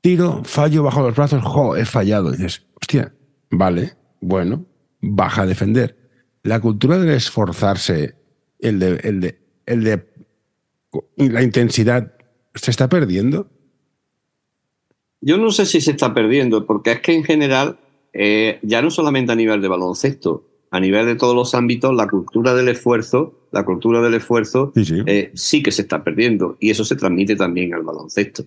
[0.00, 2.30] tiro, fallo, bajo los brazos, jo, he fallado.
[2.30, 3.12] Dices, hostia,
[3.50, 4.64] vale, bueno,
[5.00, 5.96] baja a defender.
[6.42, 8.14] La cultura del esforzarse,
[8.58, 10.10] el de, el de, el de
[11.16, 12.14] la intensidad,
[12.54, 13.50] ¿se está perdiendo?
[15.20, 17.78] Yo no sé si se está perdiendo, porque es que en general,
[18.12, 22.06] eh, ya no solamente a nivel de baloncesto, a nivel de todos los ámbitos, la
[22.08, 26.84] cultura del esfuerzo, la cultura del esfuerzo eh, sí, que se está perdiendo y eso
[26.84, 28.44] se transmite también al baloncesto.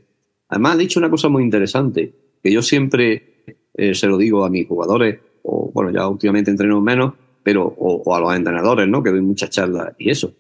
[0.47, 4.49] Además, ha dicho una cosa muy interesante, que yo siempre eh, se lo digo a
[4.49, 9.04] mis jugadores, o bueno, ya últimamente entreno menos, pero o, a los entrenadores, ¿no?
[9.04, 10.34] Que doy muchas charlas y eso.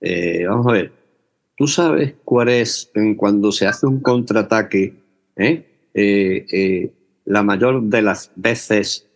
[0.00, 0.92] Eh, vamos a ver,
[1.56, 4.94] ¿tú sabes cuál es cuando se hace un contraataque,
[7.30, 9.06] la mayor de las veces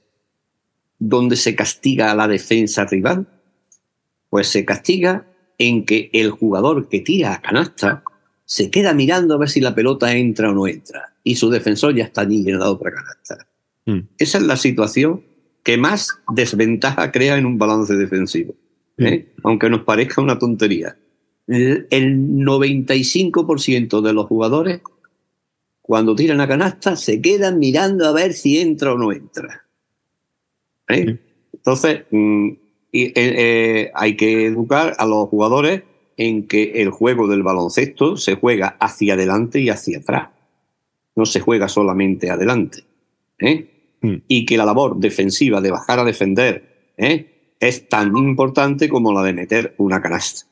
[1.00, 3.26] donde se castiga a la defensa rival?
[4.30, 5.26] Pues se castiga
[5.58, 8.04] en que el jugador que tira a canasta
[8.44, 11.92] se queda mirando a ver si la pelota entra o no entra y su defensor
[11.94, 13.48] ya está allí en la otra canasta.
[13.86, 14.00] Mm.
[14.18, 15.24] Esa es la situación
[15.64, 18.54] que más desventaja crea en un balance defensivo,
[18.98, 19.32] ¿eh?
[19.42, 20.96] aunque nos parezca una tontería.
[21.48, 24.82] El 95% de los jugadores,
[25.86, 29.66] cuando tiran a canasta, se quedan mirando a ver si entra o no entra.
[30.88, 31.18] ¿eh?
[31.52, 32.48] Entonces, mm,
[32.90, 35.82] eh, eh, hay que educar a los jugadores
[36.16, 40.30] en que el juego del baloncesto se juega hacia adelante y hacia atrás.
[41.16, 42.82] No se juega solamente adelante.
[44.00, 44.14] Mm.
[44.26, 46.94] Y que la labor defensiva de bajar a defender
[47.60, 50.46] es tan importante como la de meter una canasta.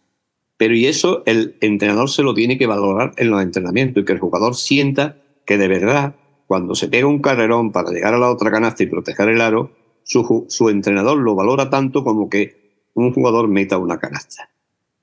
[0.57, 4.13] Pero y eso el entrenador se lo tiene que valorar en los entrenamientos y que
[4.13, 6.15] el jugador sienta que de verdad,
[6.47, 9.73] cuando se pega un carrerón para llegar a la otra canasta y proteger el aro,
[10.05, 14.51] su, entrenador lo valora tanto como que un jugador meta una canasta.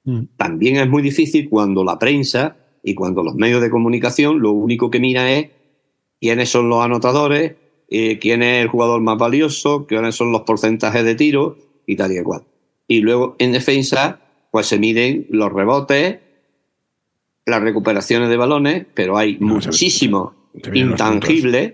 [0.03, 0.23] Mm.
[0.37, 4.89] También es muy difícil cuando la prensa y cuando los medios de comunicación lo único
[4.89, 5.49] que mira es
[6.19, 7.55] quiénes son los anotadores,
[7.89, 12.11] eh, quién es el jugador más valioso, quiénes son los porcentajes de tiro y tal
[12.11, 12.43] y cual.
[12.87, 16.19] Y luego en defensa, pues se miden los rebotes,
[17.45, 20.33] las recuperaciones de balones, pero hay muchísimos
[20.73, 21.73] intangibles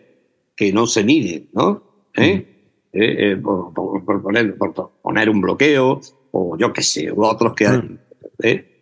[0.56, 1.84] que no se miden, ¿no?
[2.14, 2.36] ¿Eh?
[2.36, 2.98] Mm.
[2.98, 3.32] ¿eh?
[3.32, 3.74] Eh, por,
[4.22, 6.00] poner, por, poner, un bloqueo
[6.32, 7.78] o yo qué sé, u otros que hay.
[7.80, 8.00] Mm.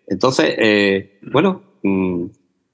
[0.08, 2.26] Entonces, bueno, mm,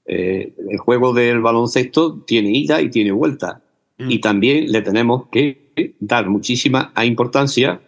[0.04, 3.62] el juego del baloncesto tiene ida y tiene vuelta.
[3.98, 7.82] Y también le tenemos que dar muchísima importancia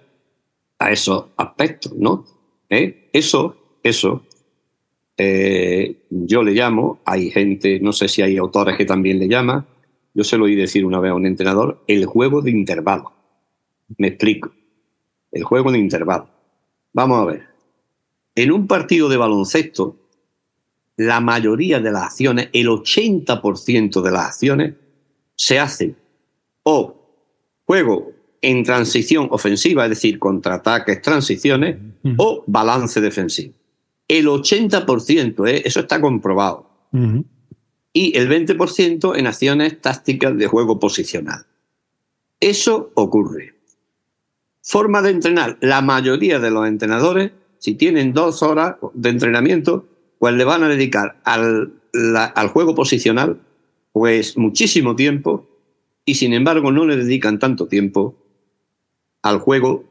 [0.79, 2.27] a esos aspectos, ¿no?
[2.73, 4.23] Eso, eso,
[5.19, 9.67] yo le llamo, hay gente, no sé si hay autores que también le llaman,
[10.15, 13.13] yo se lo oí decir una vez a un entrenador, el juego de intervalo.
[13.99, 14.53] Me explico.
[15.31, 16.29] El juego de intervalo.
[16.93, 17.49] Vamos a ver.
[18.35, 19.97] En un partido de baloncesto,
[20.97, 24.75] la mayoría de las acciones, el 80% de las acciones,
[25.35, 25.97] se hacen
[26.63, 26.95] o
[27.65, 31.77] juego en transición ofensiva, es decir, contraataques, transiciones,
[32.17, 33.55] o balance defensivo.
[34.09, 35.63] El 80%, ¿eh?
[35.65, 36.69] eso está comprobado.
[37.93, 41.47] Y el 20% en acciones tácticas de juego posicional.
[42.41, 43.55] Eso ocurre.
[44.61, 45.57] Forma de entrenar.
[45.61, 49.87] La mayoría de los entrenadores, si tienen dos horas de entrenamiento,
[50.19, 51.75] pues le van a dedicar al,
[52.35, 53.41] al juego posicional
[53.93, 55.47] pues muchísimo tiempo
[56.05, 58.17] y sin embargo no le dedican tanto tiempo
[59.23, 59.85] al juego,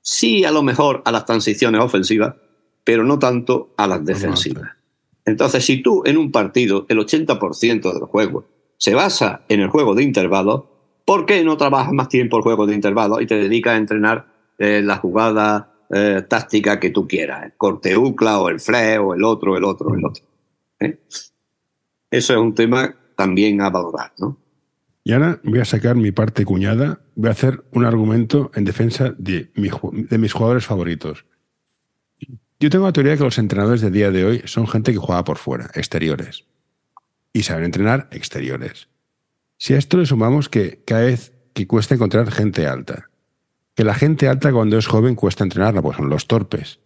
[0.00, 2.34] sí a lo mejor a las transiciones ofensivas,
[2.84, 4.72] pero no tanto a las defensivas.
[5.24, 8.44] Entonces, si tú en un partido el 80% del juego
[8.76, 10.64] se basa en el juego de intervalos,
[11.06, 14.26] ¿por qué no trabajas más tiempo el juego de intervalos y te dedicas a entrenar
[14.58, 17.44] eh, la jugada eh, táctica que tú quieras?
[17.44, 20.24] El corte UCLA o el FLE o el otro, el otro, el otro.
[20.80, 20.98] ¿eh?
[22.10, 24.36] Eso es un tema también a valorar, ¿no?
[25.04, 29.14] Y ahora voy a sacar mi parte cuñada, voy a hacer un argumento en defensa
[29.18, 31.26] de, de mis jugadores favoritos.
[32.58, 34.98] Yo tengo la teoría de que los entrenadores de día de hoy son gente que
[34.98, 36.46] juega por fuera, exteriores.
[37.34, 38.88] Y saben entrenar exteriores.
[39.58, 43.10] Si a esto le sumamos que cada vez que cuesta encontrar gente alta,
[43.74, 46.80] que la gente alta cuando es joven cuesta entrenarla, pues son los torpes.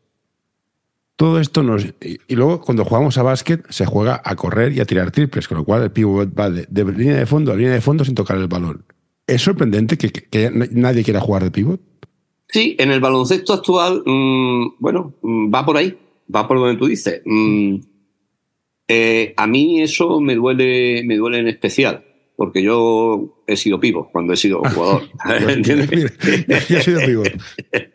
[1.19, 1.85] Todo esto nos...
[2.01, 5.59] Y luego cuando jugamos a básquet se juega a correr y a tirar triples, con
[5.59, 8.37] lo cual el pivot va de, línea de fondo a línea de fondo sin tocar
[8.37, 8.85] el balón.
[9.27, 11.81] ¿Es sorprendente que, nadie quiera jugar de pivot?
[12.49, 15.99] Sí, en el baloncesto actual, mm, bueno, mm, va por ahí,
[16.33, 17.21] va por donde tú dices.
[17.25, 17.79] Mm,
[18.87, 22.05] eh, a mí eso me duele, me duele en especial,
[22.37, 25.03] porque yo he sido pivot cuando he sido jugador.
[25.49, 26.17] ¿Entiendes?
[26.69, 27.33] yo he sido pivot.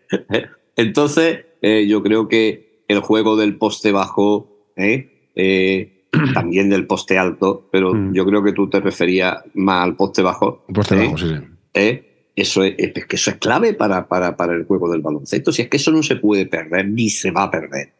[0.75, 5.31] Entonces, eh, yo creo que el juego del poste bajo, ¿eh?
[5.35, 8.13] Eh, también del poste alto, pero mm.
[8.13, 10.63] yo creo que tú te referías más al poste bajo.
[10.73, 11.05] poste ¿eh?
[11.05, 11.27] bajo, sí,
[11.73, 12.01] sí.
[12.35, 15.51] Eso es, que eso es clave para, para, para, el juego del baloncesto.
[15.51, 17.93] Si es que eso no se puede perder, ni se va a perder.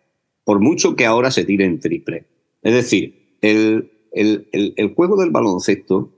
[0.44, 2.26] Por mucho que ahora se tire en triple.
[2.64, 6.12] Es decir, el, el, el, juego del baloncesto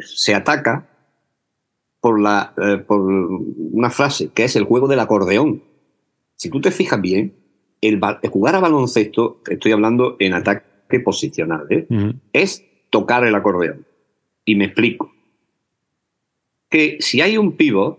[0.00, 0.88] se ataca
[2.00, 2.54] por, la,
[2.86, 5.62] por una frase que es el juego del acordeón.
[6.34, 7.34] Si tú te fijas bien,
[7.80, 11.86] el, jugar a baloncesto, estoy hablando en ataque posicional, ¿eh?
[12.32, 13.86] es tocar el acordeón.
[14.44, 15.12] Y me explico.
[16.70, 17.98] Que si hay un pivot,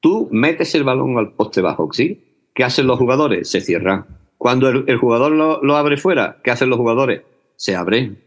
[0.00, 2.48] tú metes el balón al poste bajo, ¿sí?
[2.54, 3.48] ¿Qué hacen los jugadores?
[3.48, 4.06] Se cierran.
[4.36, 7.22] Cuando el, jugador lo, abre fuera, ¿qué hacen los jugadores?
[7.56, 8.18] Se abren.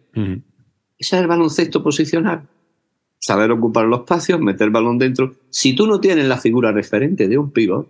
[0.97, 2.47] Ese es el baloncesto posicional.
[3.19, 5.33] Saber ocupar los espacios, meter el balón dentro.
[5.49, 7.89] Si tú no tienes la figura referente de un pivot,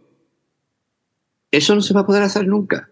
[1.57, 2.89] eso no se va a poder hacer nunca.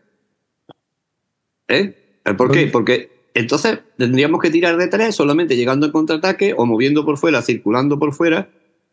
[1.67, 2.19] ¿Eh?
[2.38, 2.67] ¿Por qué?
[2.67, 7.41] Porque entonces tendríamos que tirar de tres solamente llegando al contraataque o moviendo por fuera,
[7.41, 8.49] circulando por fuera,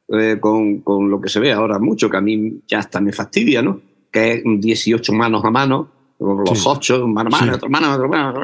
[0.09, 3.63] eh, con, lo que se ve ahora mucho, que a mí ya hasta me fastidia,
[3.63, 3.81] ¿no?
[4.11, 8.41] Que es 18 manos a mano, los 8, mano a mano, otro mano, otro mano,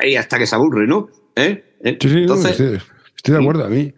[0.00, 1.08] ahí hasta que se aburre, ¿no?
[1.36, 1.76] ¿Eh?
[1.82, 1.98] ¿Eh?
[2.00, 2.58] entonces,
[3.16, 3.92] estoy, de acuerdo, a mí.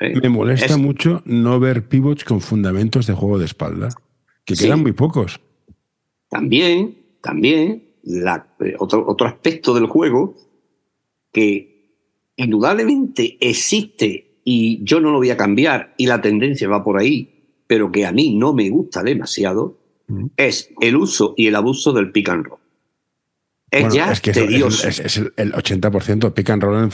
[0.00, 3.88] Me molesta mucho no ver pivots con fundamentos de juego de espalda,
[4.44, 5.40] que quedan muy pocos.
[6.34, 10.34] También, también, eh, otro, otro aspecto del juego
[11.30, 12.00] que
[12.34, 17.52] indudablemente existe y yo no lo voy a cambiar y la tendencia va por ahí,
[17.68, 20.26] pero que a mí no me gusta demasiado, mm.
[20.36, 22.58] es el uso y el abuso del pick and roll.
[23.70, 24.88] Es ya tedioso.
[24.88, 26.88] Es, el 80% pick and, roll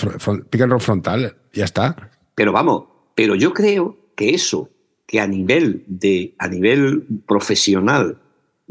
[0.51, 2.11] pick and roll frontal, ya está.
[2.35, 4.69] Pero vamos, pero yo creo que eso
[5.07, 8.19] que a nivel de a nivel profesional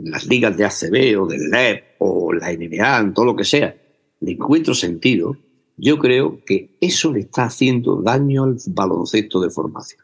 [0.03, 3.75] las ligas de ACB o del LEP o la NBA, en todo lo que sea,
[4.21, 5.37] le encuentro sentido,
[5.77, 10.03] yo creo que eso le está haciendo daño al baloncesto de formación.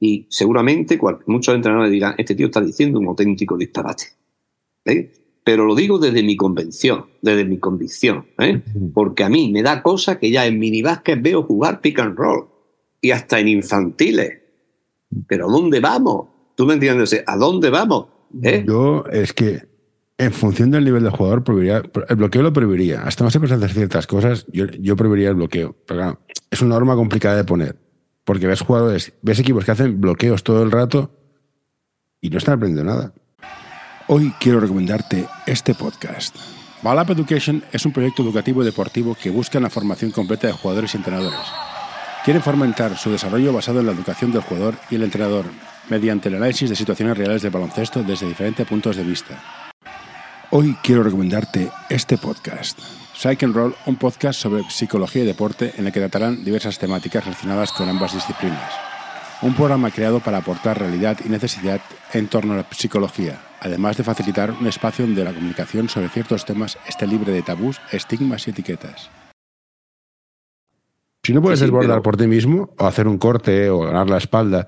[0.00, 4.04] Y seguramente muchos entrenadores dirán, este tío está diciendo un auténtico disparate.
[4.84, 5.12] ¿eh?
[5.44, 8.62] Pero lo digo desde mi convención, desde mi convicción, ¿eh?
[8.92, 12.46] porque a mí me da cosa que ya en minibásquet veo jugar pick and roll
[13.00, 14.40] y hasta en infantiles.
[15.28, 16.28] Pero ¿a dónde vamos?
[16.56, 17.22] ¿Tú me entiendes?
[17.24, 18.06] ¿A dónde vamos?
[18.42, 18.64] ¿Eh?
[18.66, 19.68] Yo es que
[20.18, 23.02] en función del nivel de jugador, prohibiría, el bloqueo lo prohibiría.
[23.02, 25.76] Hasta no se pueden hacer ciertas cosas, yo, yo prohibiría el bloqueo.
[25.86, 26.20] Pero
[26.50, 27.76] es una norma complicada de poner.
[28.24, 31.10] Porque ves jugadores, ves equipos que hacen bloqueos todo el rato
[32.20, 33.12] y no están aprendiendo nada.
[34.06, 36.36] Hoy quiero recomendarte este podcast.
[36.82, 40.94] Balap Education es un proyecto educativo y deportivo que busca la formación completa de jugadores
[40.94, 41.38] y entrenadores
[42.24, 45.44] Quieren fomentar su desarrollo basado en la educación del jugador y el entrenador,
[45.88, 49.42] mediante el análisis de situaciones reales del baloncesto desde diferentes puntos de vista.
[50.50, 52.78] Hoy quiero recomendarte este podcast.
[53.14, 57.24] Psych and Roll, un podcast sobre psicología y deporte en el que tratarán diversas temáticas
[57.24, 58.72] relacionadas con ambas disciplinas.
[59.42, 61.80] Un programa creado para aportar realidad y necesidad
[62.12, 66.44] en torno a la psicología, además de facilitar un espacio donde la comunicación sobre ciertos
[66.44, 69.10] temas esté libre de tabús, estigmas y etiquetas.
[71.24, 74.66] Si no puedes desbordar por ti mismo, o hacer un corte, o ganar la espalda,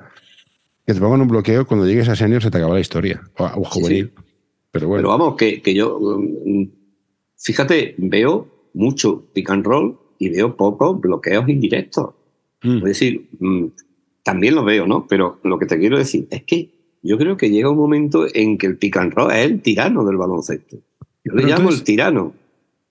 [0.87, 3.59] que te pongan un bloqueo, cuando llegues a senior se te acaba la historia, o
[3.59, 4.13] un juvenil.
[4.71, 5.03] Pero bueno.
[5.03, 6.65] Pero vamos, que, yo, mm,
[7.39, 12.15] fíjate, veo mucho pick and roll y veo pocos bloqueos indirectos.
[12.63, 12.79] Mm.
[12.79, 13.67] Es decir, mm,
[14.23, 15.07] también lo veo, ¿no?
[15.07, 16.71] Pero lo que te quiero decir es que
[17.03, 20.05] yo creo que llega un momento en que el pick and roll es el tirano
[20.05, 20.79] del baloncesto.
[21.25, 22.35] Yo le llamo el tirano.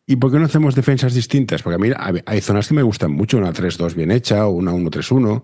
[0.06, 1.64] ¿Y por qué no hacemos defensas distintas?
[1.64, 4.74] Porque a mí hay zonas que me gustan mucho, una 3-2 bien hecha o una
[4.74, 5.44] 1-3-1.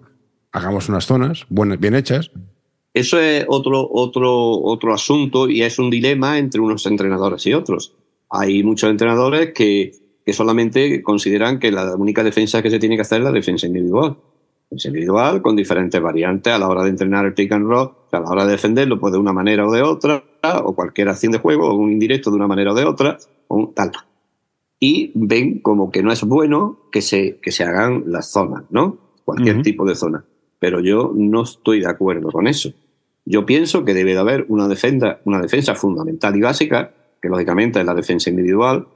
[0.52, 2.32] Hagamos unas zonas buenas, bien hechas.
[2.93, 7.93] Eso es otro, otro, otro asunto y es un dilema entre unos entrenadores y otros.
[8.30, 9.91] Hay muchos entrenadores que,
[10.26, 13.68] que solamente consideran que la única defensa que se tiene que hacer es la defensa
[13.68, 14.18] individual.
[14.64, 18.20] Defensa individual con diferentes variantes a la hora de entrenar el pick and roll, a
[18.20, 20.24] la hora de defenderlo, pues de una manera o de otra,
[20.64, 23.72] o cualquier acción de juego, o un indirecto de una manera o de otra, o
[23.76, 23.91] tal
[24.80, 28.97] y ven como que no es bueno que se, que se hagan las zonas, ¿no?
[29.26, 30.26] Cualquier tipo de zona.
[30.60, 32.72] Pero yo no estoy de acuerdo con eso.
[33.26, 36.91] Yo pienso que debe de haber una defensa, una defensa fundamental y básica,
[37.22, 38.88] que lógicamente es la defensa individual,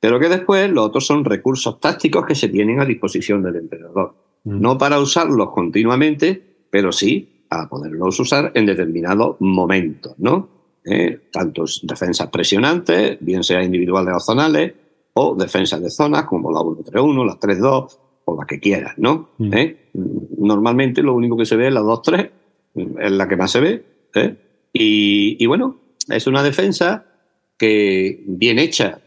[0.00, 4.14] pero que después los otros son recursos tácticos que se tienen a disposición del entrenador.
[4.44, 10.48] No para usarlos continuamente, pero sí a poderlos usar en determinados momentos, ¿no?
[10.84, 14.72] Eh, tantos defensas presionantes, bien sea individuales o zonales,
[15.14, 19.30] o defensas de zonas como la 1-3-1, la 3-2 o la que quieras, ¿no?
[19.38, 19.54] Mm.
[19.54, 19.76] ¿Eh?
[20.38, 22.30] Normalmente lo único que se ve es la 2-3,
[22.74, 23.84] es la que más se ve.
[24.14, 24.36] ¿eh?
[24.72, 27.06] Y, y, bueno, es una defensa
[27.56, 28.98] que bien hecha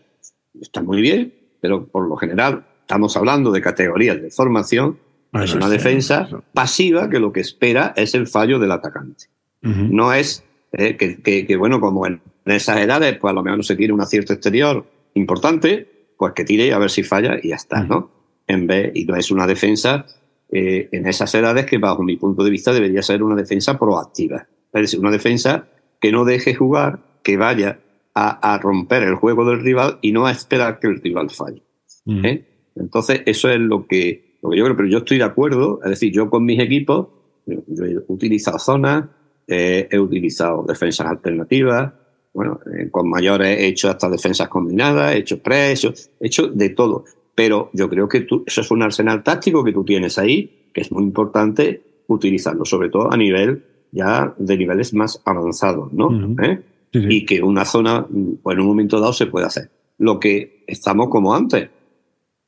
[0.59, 4.97] está muy bien, pero por lo general estamos hablando de categorías de formación.
[5.34, 9.26] es una defensa pasiva que lo que espera es el fallo del atacante.
[9.61, 10.95] No es ¿eh?
[10.95, 13.93] que, que, que, bueno, como en esas edades, pues a lo mejor no se tiene
[13.93, 18.18] un acierto exterior importante, pues que tire a ver si falla y ya está, ¿no?
[18.49, 20.07] En vez, y no es una defensa
[20.51, 24.47] eh, en esas edades que bajo mi punto de vista debería ser una defensa proactiva.
[24.73, 25.67] Es decir, una defensa
[26.01, 27.79] que no deje jugar, que vaya
[28.15, 31.61] a, romper el juego del rival y no a esperar que el rival falle.
[32.07, 32.43] ¿eh?
[32.75, 35.91] Entonces, eso es lo que, lo que yo creo, pero yo estoy de acuerdo, es
[35.91, 37.07] decir, yo con mis equipos,
[37.45, 39.05] yo he utilizado zonas,
[39.47, 41.93] eh, he utilizado defensas alternativas,
[42.33, 45.85] bueno, eh, con mayores he hecho hasta defensas combinadas, he hecho press,
[46.19, 47.05] he hecho, de todo.
[47.39, 50.81] Pero yo creo que tú, eso es un arsenal táctico que tú tienes ahí, que
[50.81, 53.63] es muy importante utilizarlo, sobre todo a nivel
[53.93, 56.35] ya de niveles más avanzados, ¿no?
[56.43, 56.61] ¿Eh?
[56.91, 58.05] Y que una zona,
[58.43, 59.71] pues en un momento dado se puede hacer.
[59.99, 61.69] Lo que estamos como antes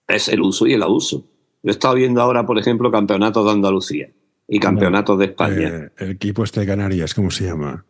[0.10, 1.24] es el uso y el abuso.
[1.64, 4.10] Yo he estado viendo ahora, por ejemplo, campeonatos de Andalucía
[4.46, 5.70] y campeonatos de España.
[5.70, 7.86] Eh, el equipo este de Canarias, ¿cómo se llama?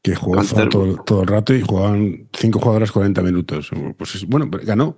[0.00, 3.72] que jugó todo, todo, el rato y jugaban cinco jugadores 40 minutos.
[3.96, 4.94] Pues bueno, ganó.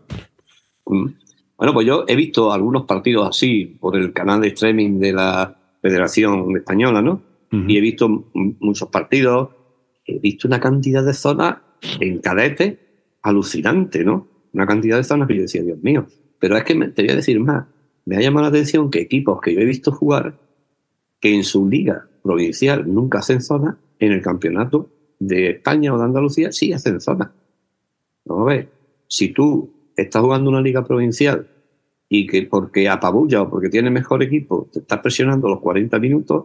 [0.84, 1.06] Mm.
[1.60, 5.58] Bueno, pues yo he visto algunos partidos así por el canal de streaming de la
[5.82, 7.20] Federación Española, ¿no?
[7.52, 9.50] Y he visto muchos partidos,
[10.06, 11.58] he visto una cantidad de zonas
[12.00, 12.78] en cadete
[13.20, 14.26] alucinante, ¿no?
[14.54, 16.06] Una cantidad de zonas que yo decía, Dios mío.
[16.38, 17.66] Pero es que me, te voy a decir más.
[18.06, 20.38] Me ha llamado la atención que equipos que yo he visto jugar,
[21.20, 24.88] que en su liga provincial nunca hacen zonas, en el campeonato
[25.18, 27.34] de España o de Andalucía sí hacen zona.
[28.24, 28.68] Vamos a ver,
[29.08, 31.48] si tú estás jugando una liga provincial
[32.08, 36.44] y que porque apabulla o porque tiene mejor equipo te estás presionando los 40 minutos,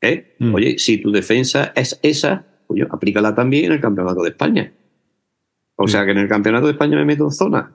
[0.00, 0.36] ¿eh?
[0.38, 0.54] Mm.
[0.54, 4.72] oye, si tu defensa es esa, pues aplícala también en el campeonato de España.
[5.76, 7.72] O sea que en el campeonato de España me meto en zona.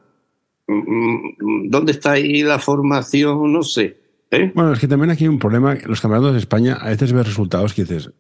[0.67, 3.51] Mm, mm, ¿Dónde está ahí la formación?
[3.51, 3.97] No sé.
[4.31, 4.51] ¿eh?
[4.53, 5.75] Bueno, es que también aquí hay un problema.
[5.85, 8.11] Los campeonatos de España a veces ves resultados que dices,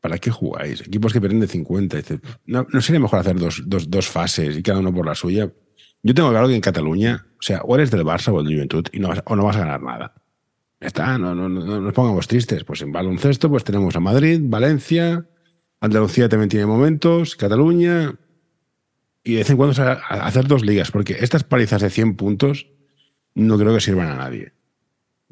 [0.00, 0.80] ¿para qué jugáis?
[0.80, 1.98] Equipos que pierden de 50.
[2.46, 5.50] no, sería mejor hacer dos, dos, fases y cada uno por la suya?
[6.02, 8.86] Yo tengo claro que en Cataluña, o sea, o eres del Barça o del Juventud
[8.92, 10.14] y no vas, o no vas a ganar nada.
[10.80, 12.64] está, no, no, no, nos pongamos tristes.
[12.64, 15.26] Pues en baloncesto, pues tenemos a Madrid, Valencia,
[15.80, 18.14] Andalucía también tiene momentos, Cataluña.
[19.22, 22.66] Y de vez en cuando hacer dos ligas, porque estas palizas de 100 puntos
[23.34, 24.52] no creo que sirvan a nadie.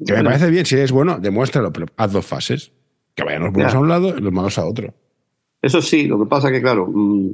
[0.05, 2.71] Que me parece bien, si eres bueno, demuéstralo, pero haz dos fases.
[3.15, 4.93] Que vayan los buenos a un lado y los malos a otro.
[5.61, 7.31] Eso sí, lo que pasa es que, claro, mm,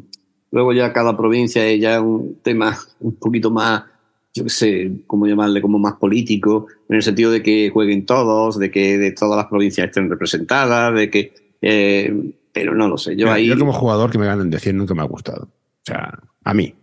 [0.52, 3.84] luego ya cada provincia es ya un tema un poquito más
[4.36, 8.60] yo qué sé, cómo llamarle, como más político, en el sentido de que jueguen todos,
[8.60, 11.34] de que de todas las provincias estén representadas, de que...
[11.62, 13.48] Eh, pero no lo sé, yo ahí...
[13.48, 15.44] Yo como jugador que me ganen de 100 nunca me ha gustado.
[15.44, 16.76] O sea, a mí.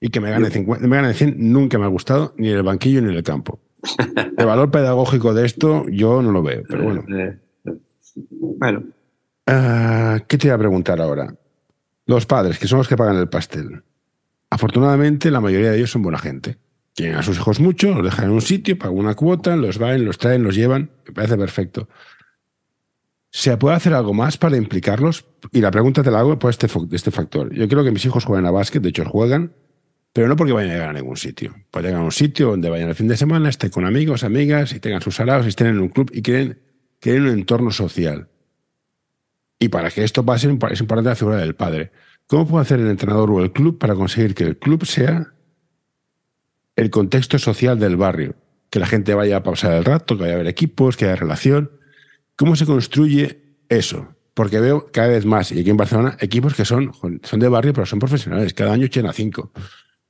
[0.00, 2.58] Y que me gane, 50, me gane de 100 nunca me ha gustado, ni en
[2.58, 3.58] el banquillo ni en el campo.
[4.38, 7.04] El valor pedagógico de esto yo no lo veo, pero bueno.
[7.08, 7.72] Eh, eh,
[8.30, 8.84] bueno.
[9.46, 11.34] Ah, ¿Qué te iba a preguntar ahora?
[12.06, 13.82] Los padres, que son los que pagan el pastel.
[14.50, 16.58] Afortunadamente, la mayoría de ellos son buena gente.
[16.92, 20.04] Tienen a sus hijos mucho, los dejan en un sitio, pagan una cuota, los van,
[20.04, 20.90] los traen, los llevan.
[21.06, 21.88] Me parece perfecto.
[23.30, 25.24] ¿Se puede hacer algo más para implicarlos?
[25.50, 27.52] Y la pregunta te la hago por este, este factor.
[27.52, 29.52] Yo creo que mis hijos juegan a básquet, de hecho juegan,
[30.12, 31.52] pero no porque vayan a llegar a ningún sitio.
[31.72, 34.72] Pueden llegar a un sitio donde vayan el fin de semana, estén con amigos, amigas,
[34.72, 36.60] y tengan sus salados, y estén en un club y quieren,
[37.00, 38.28] quieren un entorno social.
[39.64, 41.90] Y para que esto pase es importante la figura del padre.
[42.26, 45.32] ¿Cómo puede hacer el entrenador o el club para conseguir que el club sea
[46.76, 48.36] el contexto social del barrio?
[48.68, 51.16] Que la gente vaya a pasar el rato, que vaya a haber equipos, que haya
[51.16, 51.70] relación.
[52.36, 54.14] ¿Cómo se construye eso?
[54.34, 56.92] Porque veo cada vez más, y aquí en Barcelona, equipos que son,
[57.22, 58.52] son de barrio, pero son profesionales.
[58.52, 59.50] Cada año echan a cinco,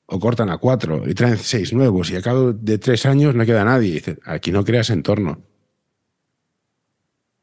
[0.06, 3.46] o cortan a cuatro, y traen seis nuevos, y a cabo de tres años no
[3.46, 4.02] queda nadie.
[4.24, 5.42] Aquí no creas entorno.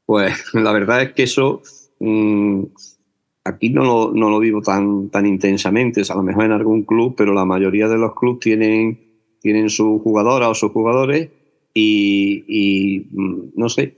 [0.06, 1.62] Pues la verdad es que eso
[2.02, 2.64] mm,
[3.46, 7.16] aquí no lo, no lo vivo tan, tan intensamente, a lo mejor en algún club,
[7.16, 9.00] pero la mayoría de los clubes tienen,
[9.40, 11.30] tienen su jugadora o sus jugadores
[11.74, 13.96] y, mm, no sé,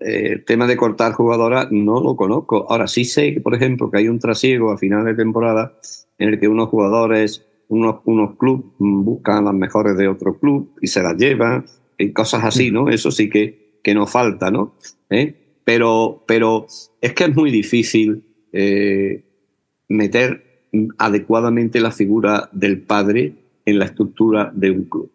[0.00, 2.66] eh, el tema de cortar jugadoras no lo conozco.
[2.68, 5.74] Ahora sí sé que, por ejemplo, que hay un trasiego a final de temporada
[6.18, 10.86] en el que unos jugadores, unos, unos clubes buscan las mejores de otro club y
[10.86, 11.64] se las llevan,
[11.98, 12.88] y cosas así, ¿no?
[12.88, 14.74] Eso sí que, que nos falta, ¿no?
[15.10, 15.41] ¿Eh?
[15.64, 16.66] Pero, pero
[17.00, 19.24] es que es muy difícil eh,
[19.88, 20.66] meter
[20.98, 23.34] adecuadamente la figura del padre
[23.64, 25.10] en la estructura de un club.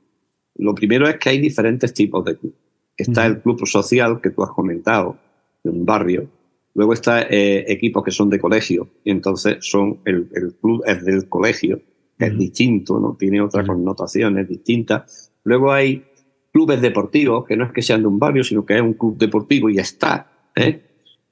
[0.55, 2.53] Lo primero es que hay diferentes tipos de club.
[2.95, 5.17] Está el club social que tú has comentado,
[5.63, 6.27] de un barrio.
[6.73, 10.27] Luego está eh, equipos que son de colegio, y entonces son el,
[10.61, 11.81] club es del colegio,
[12.17, 13.15] que es distinto, ¿no?
[13.17, 15.31] Tiene otras connotaciones distintas.
[15.43, 16.03] Luego hay
[16.51, 19.17] clubes deportivos, que no es que sean de un barrio, sino que es un club
[19.17, 20.31] deportivo y ya está.
[20.57, 20.81] ¿Eh?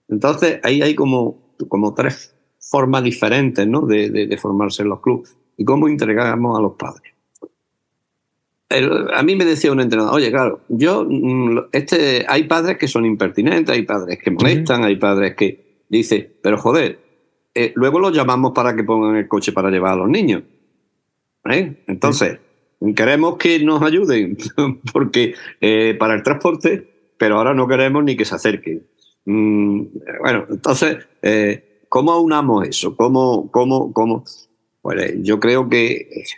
[0.07, 3.82] Entonces ahí hay como como tres formas diferentes ¿no?
[3.82, 7.13] de, formarse en los clubes y cómo entregamos a los padres.
[8.69, 13.05] a mí me decía un entrenador, oye, claro, yo, mm, este, hay padres que son
[13.05, 16.99] impertinentes, hay padres que molestan, hay padres que dice, pero joder,
[17.53, 20.43] eh, luego los llamamos para que pongan el coche para llevar a los niños.
[21.49, 21.84] ¿eh?
[21.88, 22.39] Entonces,
[22.95, 24.38] queremos que nos ayuden
[24.93, 25.36] porque
[25.97, 28.84] para el transporte, pero ahora no queremos ni que se acerquen.
[29.26, 29.86] Mm,
[30.21, 32.95] bueno, entonces, eh, ¿cómo aunamos eso?
[32.95, 34.23] ¿Cómo, cómo, cómo?
[34.82, 36.36] Pues yo creo que es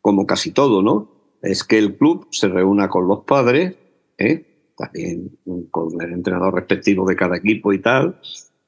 [0.00, 1.10] como casi todo, ¿no?
[1.42, 3.74] Es que el club se reúna con los padres,
[4.18, 4.72] ¿eh?
[4.76, 5.38] también
[5.70, 8.20] con el entrenador respectivo de cada equipo y tal,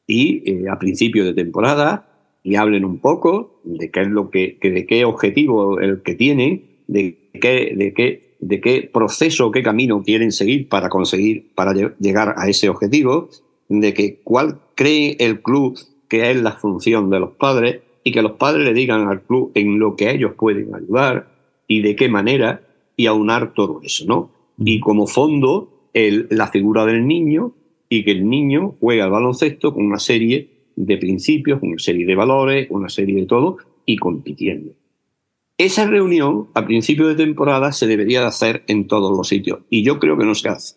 [0.06, 2.08] y eh, a principio de temporada
[2.42, 6.82] y hablen un poco de qué es lo que, de qué objetivo el que tienen,
[6.86, 12.34] de qué, de qué de qué proceso, qué camino quieren seguir para conseguir, para llegar
[12.36, 13.28] a ese objetivo,
[13.68, 15.78] de que cuál cree el club
[16.08, 19.50] que es la función de los padres y que los padres le digan al club
[19.54, 21.28] en lo que ellos pueden ayudar
[21.66, 22.62] y de qué manera
[22.96, 24.30] y aunar todo eso, ¿no?
[24.58, 27.52] Y como fondo, el, la figura del niño
[27.88, 32.06] y que el niño juega al baloncesto con una serie de principios, con una serie
[32.06, 34.72] de valores, una serie de todo y compitiendo.
[35.58, 39.82] Esa reunión a principio de temporada se debería de hacer en todos los sitios y
[39.82, 40.76] yo creo que no se hace.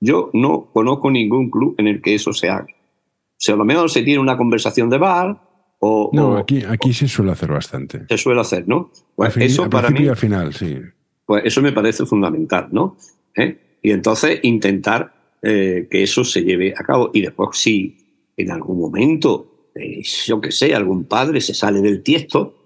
[0.00, 2.66] Yo no conozco ningún club en el que eso se haga.
[2.66, 5.40] O sea, a lo mejor se tiene una conversación de bar
[5.78, 6.10] o...
[6.12, 8.04] No, aquí, aquí se suele hacer bastante.
[8.08, 8.90] Se suele hacer, ¿no?
[9.14, 10.08] Pues eso para mí...
[10.08, 10.76] al final, sí.
[11.24, 12.96] Pues eso me parece fundamental, ¿no?
[13.36, 13.78] ¿Eh?
[13.80, 17.10] Y entonces intentar eh, que eso se lleve a cabo.
[17.14, 17.96] Y después, si
[18.36, 22.63] en algún momento, eh, yo que sé, algún padre se sale del tiesto,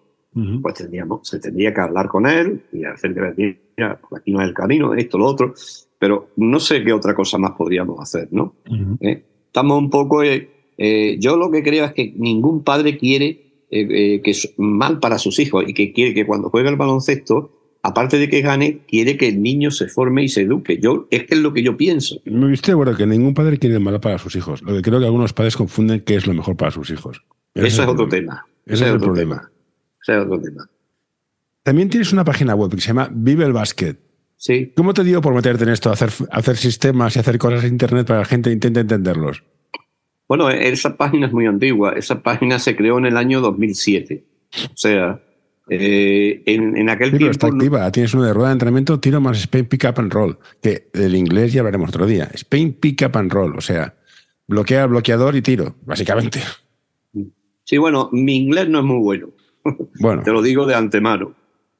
[0.62, 4.48] pues tendríamos, se tendría que hablar con él y hacer que mira, aquí no es
[4.48, 5.54] el camino, esto, lo otro,
[5.98, 8.54] pero no sé qué otra cosa más podríamos hacer, ¿no?
[9.00, 9.22] ¿Eh?
[9.46, 14.22] Estamos un poco, eh, eh, yo lo que creo es que ningún padre quiere que
[14.24, 17.50] es mal para sus hijos y que quiere que cuando juegue el baloncesto,
[17.82, 20.78] aparte de que gane, quiere que el niño se forme y se eduque.
[20.80, 22.18] Yo, es que es lo que yo pienso.
[22.24, 24.62] Me estoy de que ningún padre quiere el mal para sus hijos.
[24.62, 27.22] Lo que creo que algunos padres confunden qué es lo mejor para sus hijos.
[27.54, 28.46] Eso es, otro tema.
[28.64, 29.50] Ese es, el problema.
[30.06, 30.68] Tema.
[31.62, 33.96] También tienes una página web que se llama Vive el Basket.
[34.36, 34.72] Sí.
[34.76, 38.06] ¿Cómo te dio por meterte en esto, hacer, hacer sistemas y hacer cosas en Internet
[38.06, 39.42] para que la gente intente entenderlos?
[40.28, 41.92] Bueno, esa página es muy antigua.
[41.94, 44.24] Esa página se creó en el año 2007.
[44.72, 45.20] O sea,
[45.70, 47.32] Eh, en, aquel sí, tiempo.
[47.32, 47.90] está activa.
[47.92, 50.38] Tienes uno de rueda de entrenamiento, tiro más Spain Pick Up and Roll.
[50.62, 52.30] Que del inglés ya veremos otro día.
[52.32, 53.56] Spain Pick Up and Roll.
[53.56, 53.94] O sea,
[54.46, 56.40] bloquea, bloqueador y tiro, básicamente.
[57.64, 59.28] Sí, bueno, mi inglés no es muy bueno.
[60.00, 60.22] Bueno.
[60.22, 61.34] Te lo digo de antemano.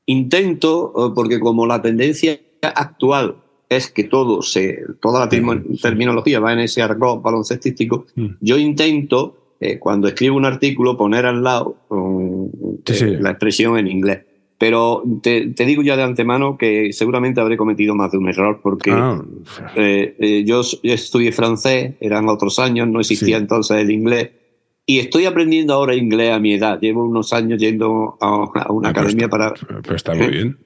[0.06, 3.36] Intento, eh, porque como la tendencia actual
[3.68, 8.26] es que todo se, toda la terminología va en ese argot baloncestístico, mm.
[8.40, 14.20] yo intento, eh, cuando escribo un artículo, poner al lado eh, la expresión en inglés.
[14.56, 18.90] Pero te, digo ya de antemano que seguramente habré cometido más de un error porque
[18.90, 19.22] ah.
[20.44, 24.30] yo, estudié francés, eran otros años, no existía entonces el inglés
[24.90, 26.80] y estoy aprendiendo ahora inglés a mi edad.
[26.80, 29.52] Llevo unos años yendo a, una ah, academia para...
[29.52, 30.58] Pero está muy bien.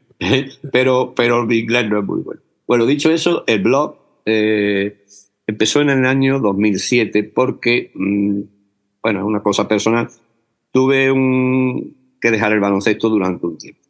[0.73, 2.41] pero, pero mi inglés no es muy bueno.
[2.65, 5.05] Bueno, dicho eso, el blog eh,
[5.45, 8.41] empezó en el año 2007 porque, mm,
[9.03, 10.09] bueno, es una cosa personal,
[10.71, 13.81] tuve un, que dejar el baloncesto durante un tiempo.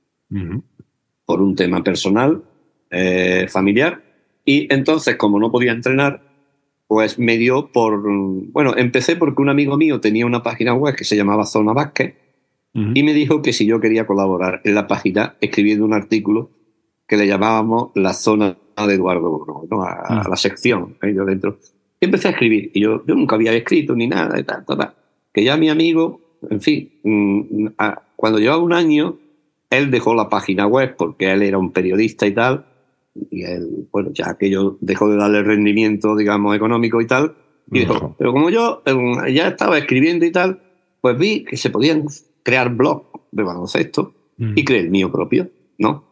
[1.27, 2.43] Por un tema personal,
[2.91, 4.03] eh, familiar.
[4.47, 6.23] Y entonces, como no podía entrenar,
[6.87, 8.03] pues me dio por...
[8.53, 12.15] Bueno, empecé porque un amigo mío tenía una página web que se llamaba Zona Vázquez
[12.75, 16.51] y me dijo que si yo quería colaborar en la página escribiendo un artículo
[17.07, 19.83] que le llamábamos La Zona de Eduardo ¿no?
[19.83, 21.59] a, la sección ahí dentro.
[22.01, 24.65] Y empecé a escribir y yo, yo nunca había escrito ni nada de tal,
[25.33, 27.67] Que ya mi amigo, en fin, mm,
[28.17, 29.19] cuando llevaba un año,
[29.69, 32.72] él dejó la página web porque él era un periodista y tal
[33.15, 37.35] y él, bueno, ya aquello dejó de darle rendimiento, digamos, económico y tal,
[37.71, 40.61] y dijo, pero como yo eh, ya estaba escribiendo y tal,
[41.01, 42.05] pues vi que se podían
[42.43, 44.53] crear blogs de baloncesto mm.
[44.57, 46.05] y creé el mío propio, ¿no?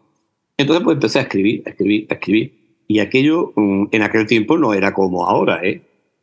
[0.56, 2.60] Entonces pues empecé a escribir, a escribir, a escribir.
[2.86, 5.82] Y aquello mm, en aquel tiempo no era como ahora, ¿eh?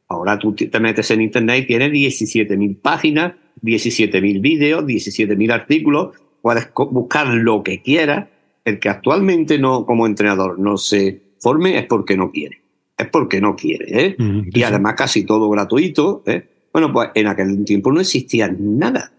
[0.10, 6.70] Ahora tú te metes en internet y tienes 17.000 páginas, 17.000 vídeos, 17.000 artículos, puedes
[6.92, 8.28] buscar lo que quieras
[8.68, 12.62] el que actualmente no, como entrenador, no se forme es porque no quiere.
[12.98, 14.18] Es porque no quiere, ¿eh?
[14.52, 16.50] y además casi todo gratuito, ¿eh?
[16.74, 19.14] Bueno, pues en aquel tiempo no existía nada,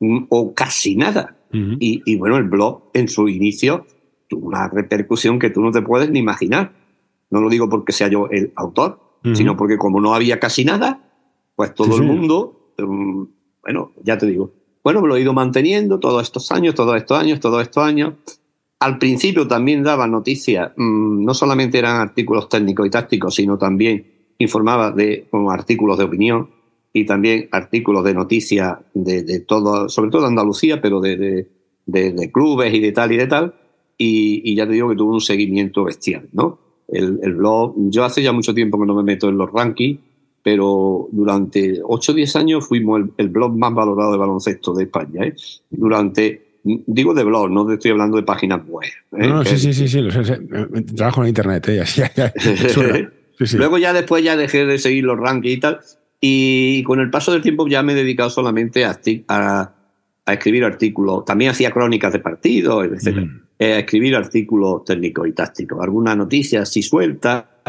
[0.00, 1.38] mm, o casi nada.
[1.52, 3.86] y, bueno, el blog en su inicio
[4.28, 6.72] tuvo una repercusión que tú no te puedes ni imaginar.
[7.30, 9.00] No lo digo porque sea yo el autor,
[9.32, 11.00] sino porque como no había casi nada,
[11.54, 13.22] pues todo el mundo, mm,
[13.62, 14.52] bueno, ya te digo,
[14.84, 18.14] bueno, lo he ido manteniendo todos estos años, todos estos años, todos estos años.
[18.78, 24.06] Al principio también daba noticias, mm, no solamente eran artículos técnicos y tácticos, sino también
[24.38, 26.50] informaba de artículos de opinión
[26.92, 31.48] y también artículos de noticias de, todo, sobre todo de Andalucía, pero de,
[32.32, 33.54] clubes y de tal y de tal.
[33.98, 36.58] Y, ya te digo que tuvo un seguimiento bestial, ¿no?
[36.88, 40.00] El, blog, yo hace ya mucho tiempo que no me meto en los rankings,
[40.42, 44.84] pero durante 8 o 10 años fuimos el, el, blog más valorado de baloncesto de
[44.84, 45.24] España.
[45.24, 45.34] ¿eh?
[45.70, 48.90] Durante Digo de blog, no estoy hablando de páginas web.
[49.12, 49.28] ¿eh?
[49.28, 50.02] No, sí, sí, sí, sí,
[50.96, 51.64] trabajo en internet.
[51.68, 53.08] ¿eh?
[53.54, 55.78] Luego ya después ya dejé de seguir los rankings y tal.
[56.20, 58.98] Y con el paso del tiempo ya me he dedicado solamente a,
[59.28, 61.24] a, escribir artículos.
[61.24, 63.16] También hacía crónicas de partidos, etc.
[63.16, 63.40] Mm.
[63.60, 65.80] Eh, a escribir artículos técnicos y tácticos.
[65.80, 67.60] Algunas noticias si suelta,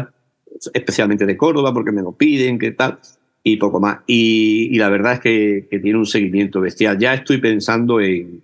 [0.73, 2.97] especialmente de Córdoba, porque me lo piden, qué tal
[3.43, 3.99] y poco más.
[4.07, 6.97] Y, la verdad es que, que, tiene un seguimiento bestial.
[6.97, 8.41] Ya estoy pensando en,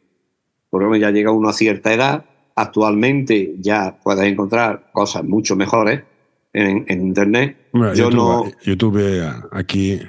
[0.74, 5.56] por lo menos ya llega uno a cierta edad, actualmente ya puedes encontrar cosas mucho
[5.56, 6.02] mejores
[6.52, 7.58] en, Internet.
[7.72, 8.52] Yo YouTube, no...
[8.64, 10.00] YouTube eh, aquí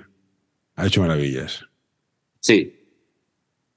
[0.77, 1.67] ha hecho maravillas.
[2.41, 2.75] Sí.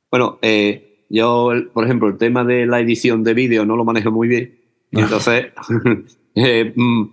[0.09, 4.09] Bueno, eh, yo, por ejemplo, el tema de la edición de vídeo no lo manejo
[4.09, 4.57] muy bien.
[4.93, 5.47] Entonces,
[6.35, 7.03] eh, mm,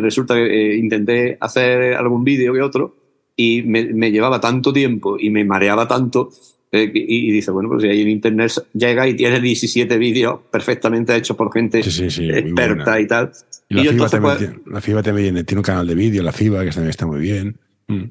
[0.00, 2.96] resulta que intenté hacer algún vídeo que otro
[3.36, 6.30] y me, llevaba tanto tiempo y me mareaba tanto
[6.76, 11.14] eh, y, dice, bueno, pues si ahí en internet llega y tiene 17 vídeos perfectamente
[11.14, 13.30] hechos por gente experta y tal.
[13.68, 16.64] Y, la, FIBA también, pues la, FIBA también, tiene un canal de vídeo, la FIBA,
[16.64, 17.56] que también está muy bien.
[17.86, 18.06] Mm.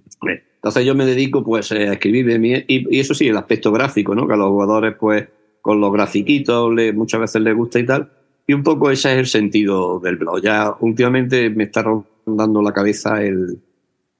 [0.55, 4.16] Entonces yo me dedico pues a escribir de mí, y, eso sí, el aspecto gráfico,
[4.16, 4.26] ¿no?
[4.26, 5.28] Que a los jugadores pues
[5.59, 8.09] con los grafiquitos le, muchas veces les gusta y tal.
[8.47, 10.41] Y un poco ese es el sentido del blog.
[10.41, 13.59] Ya últimamente me está rondando la cabeza el...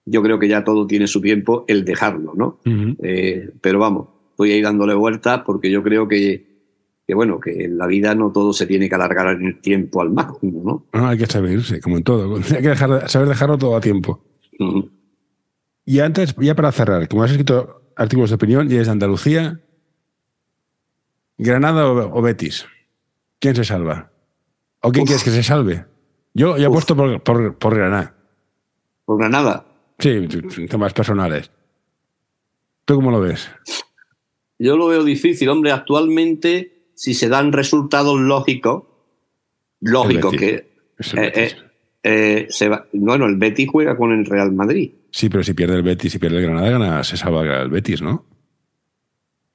[0.06, 2.60] Yo creo que ya todo tiene su tiempo el dejarlo, ¿no?
[3.02, 4.08] Eh, pero vamos,
[4.44, 6.46] estoy ahí dándole vueltas porque yo creo que,
[7.08, 10.02] que, bueno, que en la vida no todo se tiene que alargar en el tiempo
[10.02, 10.86] al máximo, ¿no?
[10.91, 12.36] Ah, hay que saber como en todo.
[12.56, 14.22] Hay que saber dejarlo todo a tiempo.
[15.86, 19.62] Y antes, ya para cerrar, como has escrito artículos de opinión y es de Andalucía,
[21.38, 22.66] ¿Granada o, Betis?
[23.39, 24.12] ¿Quién se salva?
[24.82, 25.86] ¿O quién quieres que se salve?
[26.34, 28.16] Yo he puesto por, por, por Granada.
[29.06, 29.66] ¿Por Granada?
[30.00, 30.28] Sí,
[30.70, 31.52] temas personales.
[32.86, 33.50] ¿Tú cómo lo ves?
[34.64, 35.72] Yo lo veo difícil, hombre.
[35.72, 38.84] Actualmente si se dan resultados lógicos,
[39.82, 40.68] lógicos que...
[42.49, 44.91] se va, bueno, el Betis juega con el Real Madrid.
[45.11, 48.01] Sí, pero si pierde el Betis y pierde el Granada, gana, se salva el Betis,
[48.01, 48.26] ¿no?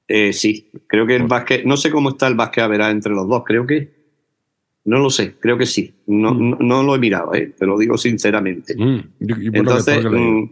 [0.07, 3.13] Eh, sí, creo que el básquet, no sé cómo está el básquet a verá entre
[3.13, 3.91] los dos, creo que,
[4.85, 6.57] no lo sé, creo que sí, no, mm.
[6.61, 8.75] no, lo he mirado, eh, te lo digo sinceramente.
[8.75, 8.99] Mm.
[9.53, 10.43] Entonces, mm,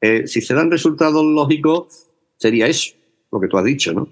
[0.00, 2.06] eh, si se dan resultados lógicos,
[2.36, 2.94] sería eso,
[3.32, 4.08] lo que tú has dicho, ¿no?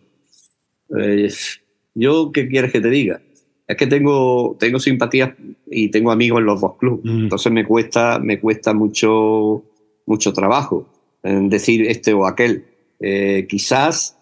[1.94, 3.20] yo, ¿qué quieres que te diga?
[3.68, 5.34] Es que tengo, tengo simpatías
[5.70, 9.62] y tengo amigos en los dos clubes, entonces me cuesta, me cuesta mucho,
[10.06, 10.88] mucho trabajo
[11.22, 12.64] en decir este o aquel
[12.98, 14.18] eh, quizás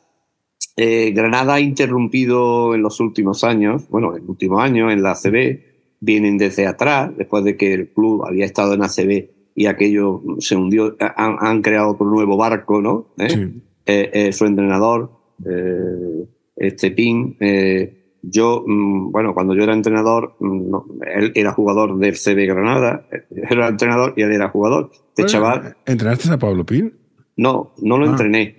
[0.76, 5.12] eh, Granada ha interrumpido en los últimos años, bueno, en el último año en la
[5.12, 5.60] ACB,
[6.00, 10.54] vienen desde atrás, después de que el club había estado en ACB y aquello se
[10.54, 13.08] hundió, han, creado otro nuevo barco, ¿no?
[13.18, 13.50] ¿Eh?
[14.32, 15.10] Su entrenador,
[16.56, 17.36] este Pin,
[18.22, 20.74] yo, mm, bueno, cuando yo era entrenador, mm,
[21.06, 23.06] él era jugador del CB Granada,
[23.50, 24.90] era entrenador y él era jugador.
[25.16, 25.76] Este chaval.
[25.86, 26.92] ¿Entrenaste a Pablo Pin?
[27.36, 28.10] No, no lo ah.
[28.10, 28.56] entrené.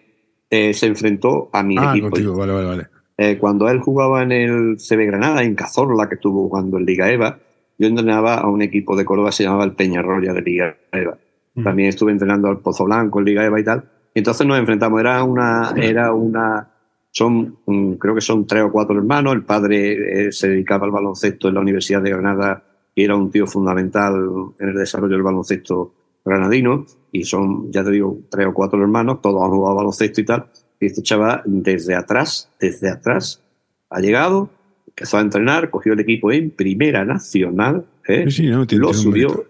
[0.49, 2.09] Eh, se enfrentó a mi ah, equipo.
[2.36, 2.88] vale, vale, vale.
[3.17, 7.11] Eh, cuando él jugaba en el CB Granada, en Cazorla, que estuvo jugando en Liga
[7.11, 7.38] EVA,
[7.77, 11.17] yo entrenaba a un equipo de Córdoba, se llamaba el Peñarroya de Liga EVA.
[11.55, 11.63] Mm.
[11.63, 13.89] También estuve entrenando al Pozo Blanco en Liga EVA y tal.
[14.20, 16.70] Entonces nos enfrentamos, era una, era una,
[17.11, 17.57] son,
[17.97, 19.34] creo que son tres o cuatro hermanos.
[19.34, 22.63] El padre eh, se dedicaba al baloncesto en la Universidad de Granada
[22.93, 24.13] y era un tío fundamental
[24.59, 25.93] en el desarrollo del baloncesto
[26.24, 30.26] granadino y son, ya te digo, tres o cuatro hermanos, todos han jugado baloncesto y
[30.26, 30.45] tal.
[30.80, 33.43] Y este chaval, desde atrás, desde atrás,
[33.89, 34.49] ha llegado,
[34.88, 38.28] empezó a entrenar, cogió el equipo en Primera Nacional, ¿eh?
[38.72, 39.45] lo subió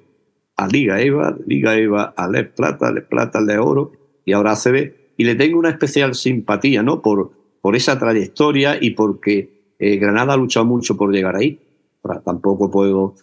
[0.56, 3.99] a Liga EVA, Liga EVA a Les Plata, Les Plata, Le Oro
[4.30, 4.94] y ahora ACB.
[5.18, 7.02] Y le tengo una especial simpatía, ¿no?
[7.02, 11.60] Por, por esa trayectoria y porque eh, Granada ha luchado mucho por llegar ahí.
[12.04, 13.16] Ahora, tampoco puedo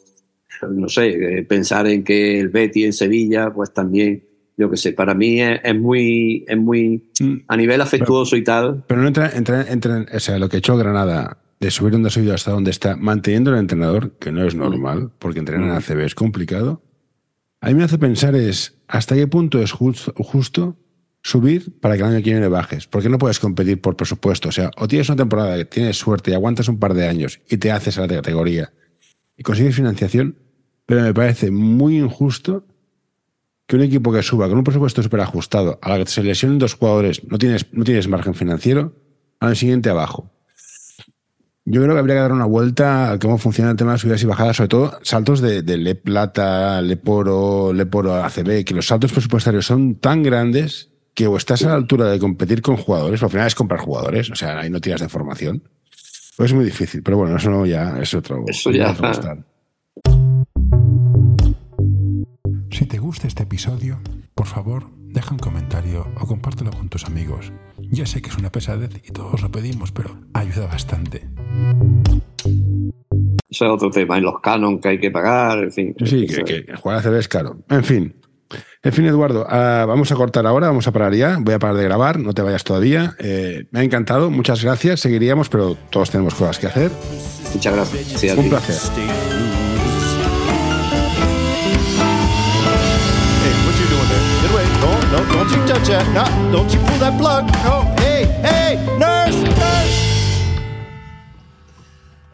[0.70, 4.24] no sé, eh, pensar en que el Betty en Sevilla, pues también,
[4.56, 7.34] yo qué sé, para mí es, muy, es muy, mm.
[7.48, 8.84] a nivel afectuoso y tal.
[8.86, 12.08] Pero no entra, entra, entra, o sea, lo que ha hecho Granada, de subir donde
[12.08, 14.58] ha subido hasta donde está, manteniendo el entrenador, que no es mm.
[14.58, 15.76] normal, porque entrenar en mm.
[15.76, 16.82] ACB es complicado,
[17.60, 20.76] a mí me hace pensar es, ¿hasta qué punto es justo, justo
[21.26, 22.86] subir para que el año que viene bajes?
[22.86, 24.48] ¿Por qué no puedes competir por presupuesto?
[24.48, 27.40] O sea, o tienes una temporada que tienes suerte y aguantas un par de años
[27.48, 28.72] y te haces a la categoría
[29.36, 30.38] y consigues financiación,
[30.86, 32.64] pero me parece muy injusto
[33.66, 36.60] que un equipo que suba con un presupuesto súper ajustado, a la que se lesionen
[36.60, 38.94] dos jugadores, no tienes, no tienes margen financiero,
[39.40, 40.30] al siguiente abajo.
[41.64, 44.22] Yo creo que habría que dar una vuelta a cómo funciona el tema de subidas
[44.22, 48.86] y bajadas, sobre todo saltos de, Le Plata, Le Poro, Le Poro ACB, que los
[48.86, 53.22] saltos presupuestarios son tan grandes que o estás a la altura de competir con jugadores,
[53.22, 55.62] o al final es comprar jugadores, o sea, ahí no tiras de formación.
[56.36, 58.44] Pues es muy difícil, pero bueno, eso no ya es otro.
[58.46, 58.94] Eso ya.
[62.70, 63.98] Si te gusta este episodio,
[64.34, 67.50] por favor, deja un comentario o compártelo con tus amigos.
[67.78, 71.26] Ya sé que es una pesadez y todos lo pedimos, pero ayuda bastante.
[73.48, 75.94] Eso es otro tema, en los canon que hay que pagar, en fin.
[76.04, 77.56] Sí, que, jugar a CB es caro.
[77.70, 78.14] En fin.
[78.86, 81.38] En fin, Eduardo, ah, vamos a cortar ahora, vamos a parar ya.
[81.40, 83.16] Voy a parar de grabar, no te vayas todavía.
[83.18, 85.00] Eh, me ha encantado, muchas gracias.
[85.00, 86.92] Seguiríamos, pero todos tenemos cosas que hacer.
[87.52, 88.38] Muchas gracias.
[88.38, 88.76] Un placer.
[95.10, 96.06] No, don't you touch that.
[96.14, 97.46] No, don't you pull that plug.
[97.64, 100.50] No, hey, hey, nurse, nurse.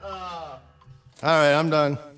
[0.02, 0.58] Uh, all
[1.22, 2.11] right, I'm done.